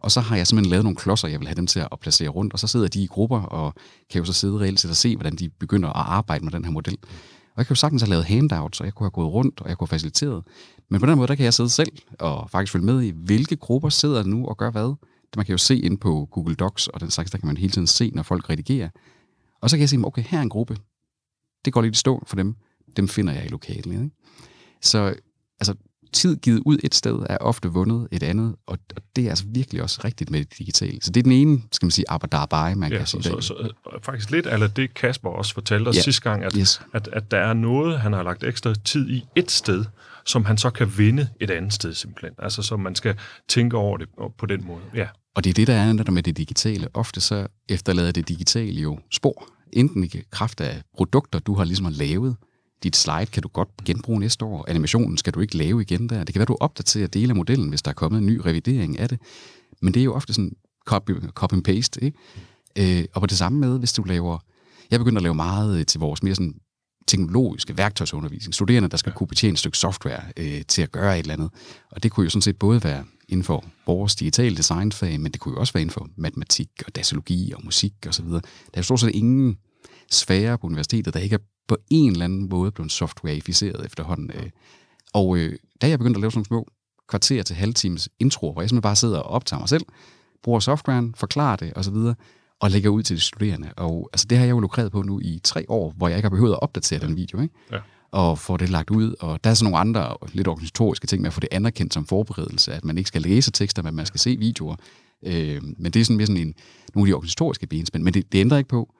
og 0.03 0.11
så 0.11 0.21
har 0.21 0.35
jeg 0.35 0.47
simpelthen 0.47 0.71
lavet 0.71 0.83
nogle 0.83 0.95
klodser, 0.95 1.27
jeg 1.27 1.39
vil 1.39 1.47
have 1.47 1.55
dem 1.55 1.67
til 1.67 1.79
at 1.79 1.99
placere 2.01 2.29
rundt, 2.29 2.53
og 2.53 2.59
så 2.59 2.67
sidder 2.67 2.87
de 2.87 3.03
i 3.03 3.07
grupper 3.07 3.41
og 3.41 3.73
kan 4.09 4.19
jo 4.19 4.25
så 4.25 4.33
sidde 4.33 4.59
reelt 4.59 4.79
set 4.79 4.89
og 4.89 4.95
se, 4.95 5.15
hvordan 5.15 5.35
de 5.35 5.49
begynder 5.49 5.89
at 5.89 6.05
arbejde 6.07 6.43
med 6.43 6.51
den 6.51 6.65
her 6.65 6.71
model. 6.71 6.97
Og 7.53 7.57
jeg 7.57 7.65
kan 7.65 7.73
jo 7.73 7.79
sagtens 7.79 8.01
have 8.01 8.09
lavet 8.09 8.25
handouts, 8.25 8.79
og 8.79 8.85
jeg 8.85 8.93
kunne 8.93 9.05
have 9.05 9.11
gået 9.11 9.33
rundt, 9.33 9.61
og 9.61 9.69
jeg 9.69 9.77
kunne 9.77 9.87
have 9.87 9.95
faciliteret. 9.95 10.43
Men 10.89 10.99
på 10.99 11.05
den 11.05 11.17
måde, 11.17 11.27
der 11.27 11.35
kan 11.35 11.45
jeg 11.45 11.53
sidde 11.53 11.69
selv 11.69 11.91
og 12.19 12.49
faktisk 12.49 12.71
følge 12.71 12.85
med 12.85 13.01
i, 13.01 13.11
hvilke 13.15 13.55
grupper 13.55 13.89
sidder 13.89 14.23
nu 14.23 14.45
og 14.45 14.57
gør 14.57 14.71
hvad. 14.71 14.95
Det 15.31 15.37
Man 15.37 15.45
kan 15.45 15.53
jo 15.53 15.57
se 15.57 15.79
ind 15.79 15.97
på 15.97 16.27
Google 16.31 16.55
Docs, 16.55 16.87
og 16.87 17.01
den 17.01 17.11
slags, 17.11 17.31
der 17.31 17.37
kan 17.37 17.47
man 17.47 17.57
hele 17.57 17.71
tiden 17.71 17.87
se, 17.87 18.11
når 18.13 18.23
folk 18.23 18.49
redigerer. 18.49 18.89
Og 19.61 19.69
så 19.69 19.75
kan 19.75 19.81
jeg 19.81 19.89
sige, 19.89 20.05
okay, 20.05 20.23
her 20.23 20.37
er 20.37 20.41
en 20.41 20.49
gruppe. 20.49 20.77
Det 21.65 21.73
går 21.73 21.81
lidt 21.81 21.95
i 21.95 21.99
stå 21.99 22.23
for 22.27 22.35
dem. 22.35 22.55
Dem 22.97 23.07
finder 23.07 23.33
jeg 23.33 23.45
i 23.45 23.47
lokalet. 23.47 23.85
Ikke? 23.85 24.09
Så 24.81 25.13
altså, 25.59 25.75
tid 26.13 26.35
givet 26.35 26.61
ud 26.65 26.77
et 26.83 26.95
sted 26.95 27.25
er 27.29 27.37
ofte 27.37 27.67
vundet 27.67 28.07
et 28.11 28.23
andet, 28.23 28.55
og 28.67 28.77
det 29.15 29.25
er 29.25 29.29
altså 29.29 29.45
virkelig 29.47 29.83
også 29.83 30.01
rigtigt 30.03 30.29
med 30.29 30.39
det 30.39 30.57
digitale. 30.57 31.01
Så 31.01 31.11
det 31.11 31.19
er 31.19 31.23
den 31.23 31.31
ene, 31.31 31.61
skal 31.71 31.85
man 31.85 31.91
sige, 31.91 32.05
arbejde, 32.09 32.75
man 32.75 32.91
ja, 32.91 32.97
kan 32.97 33.07
så, 33.07 33.21
sige. 33.21 33.23
Så, 33.23 33.41
så, 33.41 33.53
så, 33.83 33.99
faktisk 34.03 34.31
lidt 34.31 34.47
eller 34.47 34.67
det 34.67 34.93
Kasper 34.93 35.29
også 35.29 35.53
fortalte 35.53 35.89
os 35.89 35.95
ja. 35.95 36.01
sidste 36.01 36.21
gang, 36.21 36.43
at, 36.43 36.53
yes. 36.53 36.81
at, 36.93 37.09
at 37.13 37.31
der 37.31 37.37
er 37.37 37.53
noget, 37.53 37.99
han 37.99 38.13
har 38.13 38.23
lagt 38.23 38.43
ekstra 38.43 38.73
tid 38.73 39.09
i 39.09 39.25
et 39.35 39.51
sted, 39.51 39.85
som 40.25 40.45
han 40.45 40.57
så 40.57 40.69
kan 40.69 40.97
vinde 40.97 41.27
et 41.39 41.51
andet 41.51 41.73
sted 41.73 41.93
simpelthen. 41.93 42.33
Altså, 42.39 42.61
så 42.61 42.77
man 42.77 42.95
skal 42.95 43.15
tænke 43.49 43.77
over 43.77 43.97
det 43.97 44.07
på 44.37 44.45
den 44.45 44.65
måde. 44.67 44.81
Ja. 44.95 45.07
Og 45.35 45.43
det 45.43 45.49
er 45.49 45.53
det, 45.53 45.67
der 45.67 45.73
er 45.73 45.93
der 45.93 46.11
med 46.11 46.23
det 46.23 46.37
digitale. 46.37 46.87
Ofte 46.93 47.21
så 47.21 47.47
efterlader 47.69 48.11
det 48.11 48.27
digitale 48.27 48.81
jo 48.81 48.99
spor. 49.11 49.47
Enten 49.73 50.03
i 50.03 50.11
kraft 50.31 50.61
af 50.61 50.81
produkter, 50.95 51.39
du 51.39 51.53
har 51.55 51.63
ligesom 51.63 51.85
lavet, 51.89 52.35
dit 52.83 52.95
slide 52.95 53.25
kan 53.25 53.43
du 53.43 53.47
godt 53.47 53.69
genbruge 53.85 54.19
næste 54.19 54.45
år. 54.45 54.65
Animationen 54.67 55.17
skal 55.17 55.33
du 55.33 55.39
ikke 55.39 55.57
lave 55.57 55.81
igen 55.81 56.09
der. 56.09 56.23
Det 56.23 56.33
kan 56.33 56.39
være, 56.39 56.45
du 56.45 56.57
opdaterer 56.59 57.07
dele 57.07 57.29
af 57.29 57.35
modellen, 57.35 57.69
hvis 57.69 57.81
der 57.81 57.91
er 57.91 57.95
kommet 57.95 58.19
en 58.19 58.25
ny 58.25 58.41
revidering 58.45 58.99
af 58.99 59.09
det. 59.09 59.19
Men 59.81 59.93
det 59.93 59.99
er 59.99 60.03
jo 60.03 60.13
ofte 60.13 60.33
sådan 60.33 60.55
copy, 60.85 61.11
copy 61.33 61.53
and 61.53 61.63
paste. 61.63 62.03
Ikke? 62.03 62.99
Øh, 62.99 63.05
og 63.13 63.21
på 63.21 63.27
det 63.27 63.37
samme 63.37 63.59
med, 63.59 63.79
hvis 63.79 63.93
du 63.93 64.03
laver... 64.03 64.37
Jeg 64.91 64.99
begynder 64.99 65.19
at 65.19 65.23
lave 65.23 65.35
meget 65.35 65.79
øh, 65.79 65.85
til 65.85 65.99
vores 65.99 66.23
mere 66.23 66.35
sådan 66.35 66.53
teknologiske 67.07 67.77
værktøjsundervisning. 67.77 68.53
Studerende, 68.53 68.89
der 68.89 68.97
skal 68.97 69.11
kunne 69.11 69.27
betjene 69.27 69.53
et 69.53 69.59
stykke 69.59 69.77
software 69.77 70.21
øh, 70.37 70.61
til 70.67 70.81
at 70.81 70.91
gøre 70.91 71.19
et 71.19 71.23
eller 71.23 71.33
andet. 71.33 71.49
Og 71.91 72.03
det 72.03 72.11
kunne 72.11 72.23
jo 72.23 72.29
sådan 72.29 72.41
set 72.41 72.59
både 72.59 72.83
være 72.83 73.05
inden 73.29 73.43
for 73.43 73.65
vores 73.85 74.15
digitale 74.15 74.57
designfag, 74.57 75.19
men 75.19 75.31
det 75.31 75.41
kunne 75.41 75.53
jo 75.53 75.59
også 75.59 75.73
være 75.73 75.81
inden 75.81 75.93
for 75.93 76.09
matematik 76.15 76.69
og 76.87 76.95
datalogi 76.95 77.51
og 77.55 77.61
musik 77.63 77.93
osv. 78.07 78.25
Der 78.25 78.39
er 78.73 78.77
jo 78.77 78.83
stort 78.83 78.99
set 78.99 79.15
ingen 79.15 79.57
sfære 80.11 80.57
på 80.57 80.67
universitetet, 80.67 81.13
der 81.13 81.19
ikke 81.19 81.33
er 81.33 81.39
på 81.67 81.77
en 81.89 82.11
eller 82.11 82.25
anden 82.25 82.49
måde 82.49 82.71
blevet 82.71 82.91
softwareificeret 82.91 83.85
efterhånden. 83.85 84.31
Øh. 84.35 84.49
Og 85.13 85.37
øh, 85.37 85.55
da 85.81 85.87
jeg 85.87 85.99
begyndte 85.99 86.17
at 86.17 86.21
lave 86.21 86.31
sådan 86.31 86.45
små 86.45 86.67
kvarter 87.07 87.43
til 87.43 87.55
halvtimes 87.55 88.09
intro, 88.19 88.51
hvor 88.51 88.61
jeg 88.61 88.69
simpelthen 88.69 88.89
bare 88.89 88.95
sidder 88.95 89.19
og 89.19 89.31
optager 89.31 89.59
mig 89.59 89.69
selv, 89.69 89.85
bruger 90.43 90.59
softwaren, 90.59 91.15
forklarer 91.17 91.55
det 91.55 91.73
osv., 91.75 91.95
og 92.59 92.71
lægger 92.71 92.89
ud 92.89 93.03
til 93.03 93.15
de 93.15 93.21
studerende. 93.21 93.73
Og 93.77 94.09
altså, 94.13 94.27
det 94.29 94.37
har 94.37 94.45
jeg 94.45 94.51
jo 94.51 94.59
lukreret 94.59 94.91
på 94.91 95.01
nu 95.01 95.19
i 95.19 95.39
tre 95.43 95.65
år, 95.67 95.93
hvor 95.97 96.07
jeg 96.07 96.17
ikke 96.17 96.25
har 96.25 96.35
behøvet 96.35 96.51
at 96.51 96.59
opdatere 96.61 96.99
den 96.99 97.15
video. 97.15 97.41
Ikke? 97.41 97.53
Ja. 97.71 97.77
Og 98.11 98.39
få 98.39 98.57
det 98.57 98.69
lagt 98.69 98.89
ud. 98.89 99.15
Og 99.19 99.43
der 99.43 99.49
er 99.49 99.53
sådan 99.53 99.71
nogle 99.71 99.77
andre 99.77 100.17
lidt 100.33 100.47
organisatoriske 100.47 101.07
ting 101.07 101.21
med 101.21 101.27
at 101.27 101.33
få 101.33 101.39
det 101.39 101.49
anerkendt 101.51 101.93
som 101.93 102.05
forberedelse, 102.05 102.73
at 102.73 102.85
man 102.85 102.97
ikke 102.97 103.07
skal 103.07 103.21
læse 103.21 103.51
tekster, 103.51 103.81
men 103.81 103.95
man 103.95 104.05
skal 104.05 104.19
se 104.19 104.37
videoer. 104.37 104.75
Øh, 105.25 105.61
men 105.77 105.91
det 105.91 105.99
er 105.99 106.03
sådan 106.03 106.17
mere 106.17 106.27
sådan 106.27 106.41
en, 106.41 106.53
nogle 106.95 107.07
af 107.07 107.11
de 107.11 107.15
organisatoriske 107.15 107.67
benspænd. 107.67 108.03
Men 108.03 108.13
det, 108.13 108.31
det 108.31 108.39
ændrer 108.39 108.57
ikke 108.57 108.69
på, 108.69 108.93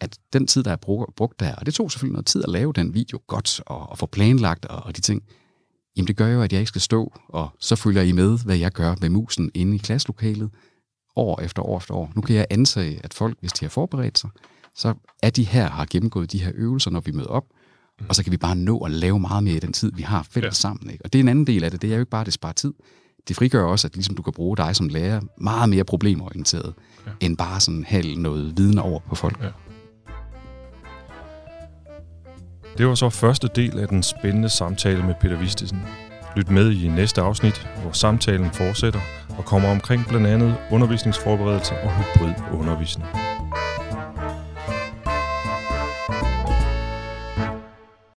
at 0.00 0.18
den 0.32 0.46
tid, 0.46 0.62
der 0.62 0.70
er 0.72 1.06
brugt 1.16 1.40
der, 1.40 1.54
og 1.54 1.66
det 1.66 1.74
tog 1.74 1.92
selvfølgelig 1.92 2.12
noget 2.12 2.26
tid 2.26 2.42
at 2.42 2.50
lave 2.50 2.72
den 2.72 2.94
video 2.94 3.20
godt, 3.26 3.60
og, 3.66 3.90
og 3.90 3.98
få 3.98 4.06
planlagt 4.06 4.64
og, 4.64 4.82
og 4.82 4.96
de 4.96 5.00
ting, 5.00 5.22
jamen 5.96 6.06
det 6.06 6.16
gør 6.16 6.28
jo, 6.28 6.42
at 6.42 6.52
jeg 6.52 6.60
ikke 6.60 6.68
skal 6.68 6.80
stå, 6.80 7.12
og 7.28 7.48
så 7.60 7.76
følger 7.76 8.02
I 8.02 8.12
med, 8.12 8.38
hvad 8.44 8.56
jeg 8.56 8.72
gør 8.72 8.94
med 9.00 9.08
musen 9.08 9.50
inde 9.54 9.74
i 9.74 9.78
klasselokalet, 9.78 10.50
år 11.16 11.40
efter 11.40 11.62
år 11.62 11.78
efter 11.78 11.94
år. 11.94 12.12
Nu 12.14 12.20
kan 12.20 12.36
jeg 12.36 12.46
antage, 12.50 13.00
at 13.04 13.14
folk, 13.14 13.36
hvis 13.40 13.52
de 13.52 13.64
har 13.64 13.70
forberedt 13.70 14.18
sig, 14.18 14.30
så 14.74 14.94
er 15.22 15.30
de 15.30 15.44
her, 15.44 15.70
har 15.70 15.86
gennemgået 15.90 16.32
de 16.32 16.44
her 16.44 16.52
øvelser, 16.54 16.90
når 16.90 17.00
vi 17.00 17.12
møder 17.12 17.28
op, 17.28 17.44
og 18.08 18.14
så 18.14 18.22
kan 18.22 18.32
vi 18.32 18.36
bare 18.36 18.56
nå 18.56 18.78
at 18.78 18.90
lave 18.90 19.20
meget 19.20 19.44
mere 19.44 19.56
i 19.56 19.60
den 19.60 19.72
tid, 19.72 19.92
vi 19.94 20.02
har 20.02 20.22
fælles 20.30 20.58
ja. 20.58 20.68
sammen. 20.68 20.90
Ikke? 20.90 21.04
Og 21.04 21.12
det 21.12 21.18
er 21.18 21.22
en 21.22 21.28
anden 21.28 21.46
del 21.46 21.64
af 21.64 21.70
det. 21.70 21.82
Det 21.82 21.90
er 21.90 21.94
jo 21.94 22.00
ikke 22.00 22.10
bare, 22.10 22.20
at 22.20 22.26
det 22.26 22.34
sparer 22.34 22.52
tid. 22.52 22.74
Det 23.28 23.36
frigør 23.36 23.64
også, 23.64 23.86
at 23.86 23.94
ligesom 23.94 24.16
du 24.16 24.22
kan 24.22 24.32
bruge 24.32 24.56
dig 24.56 24.76
som 24.76 24.88
lærer 24.88 25.20
meget 25.38 25.68
mere 25.68 25.84
problemorienteret, 25.84 26.74
ja. 27.06 27.10
end 27.20 27.36
bare 27.36 27.60
sådan 27.60 27.84
have 27.84 28.14
noget 28.14 28.58
viden 28.58 28.78
over 28.78 29.00
på 29.00 29.14
folk. 29.14 29.42
Ja. 29.42 29.48
Det 32.78 32.86
var 32.86 32.94
så 32.94 33.10
første 33.10 33.48
del 33.48 33.78
af 33.78 33.88
den 33.88 34.02
spændende 34.02 34.48
samtale 34.48 35.02
med 35.02 35.14
Peter 35.20 35.36
Vistisen. 35.36 35.82
Lyt 36.36 36.50
med 36.50 36.72
i 36.72 36.88
næste 36.88 37.20
afsnit, 37.20 37.68
hvor 37.82 37.92
samtalen 37.92 38.50
fortsætter 38.50 39.00
og 39.38 39.44
kommer 39.44 39.68
omkring 39.70 40.06
blandt 40.08 40.26
andet 40.26 40.56
undervisningsforberedelse 40.70 41.74
og 41.74 41.90
hybrid 41.90 42.34
undervisning. 42.52 43.08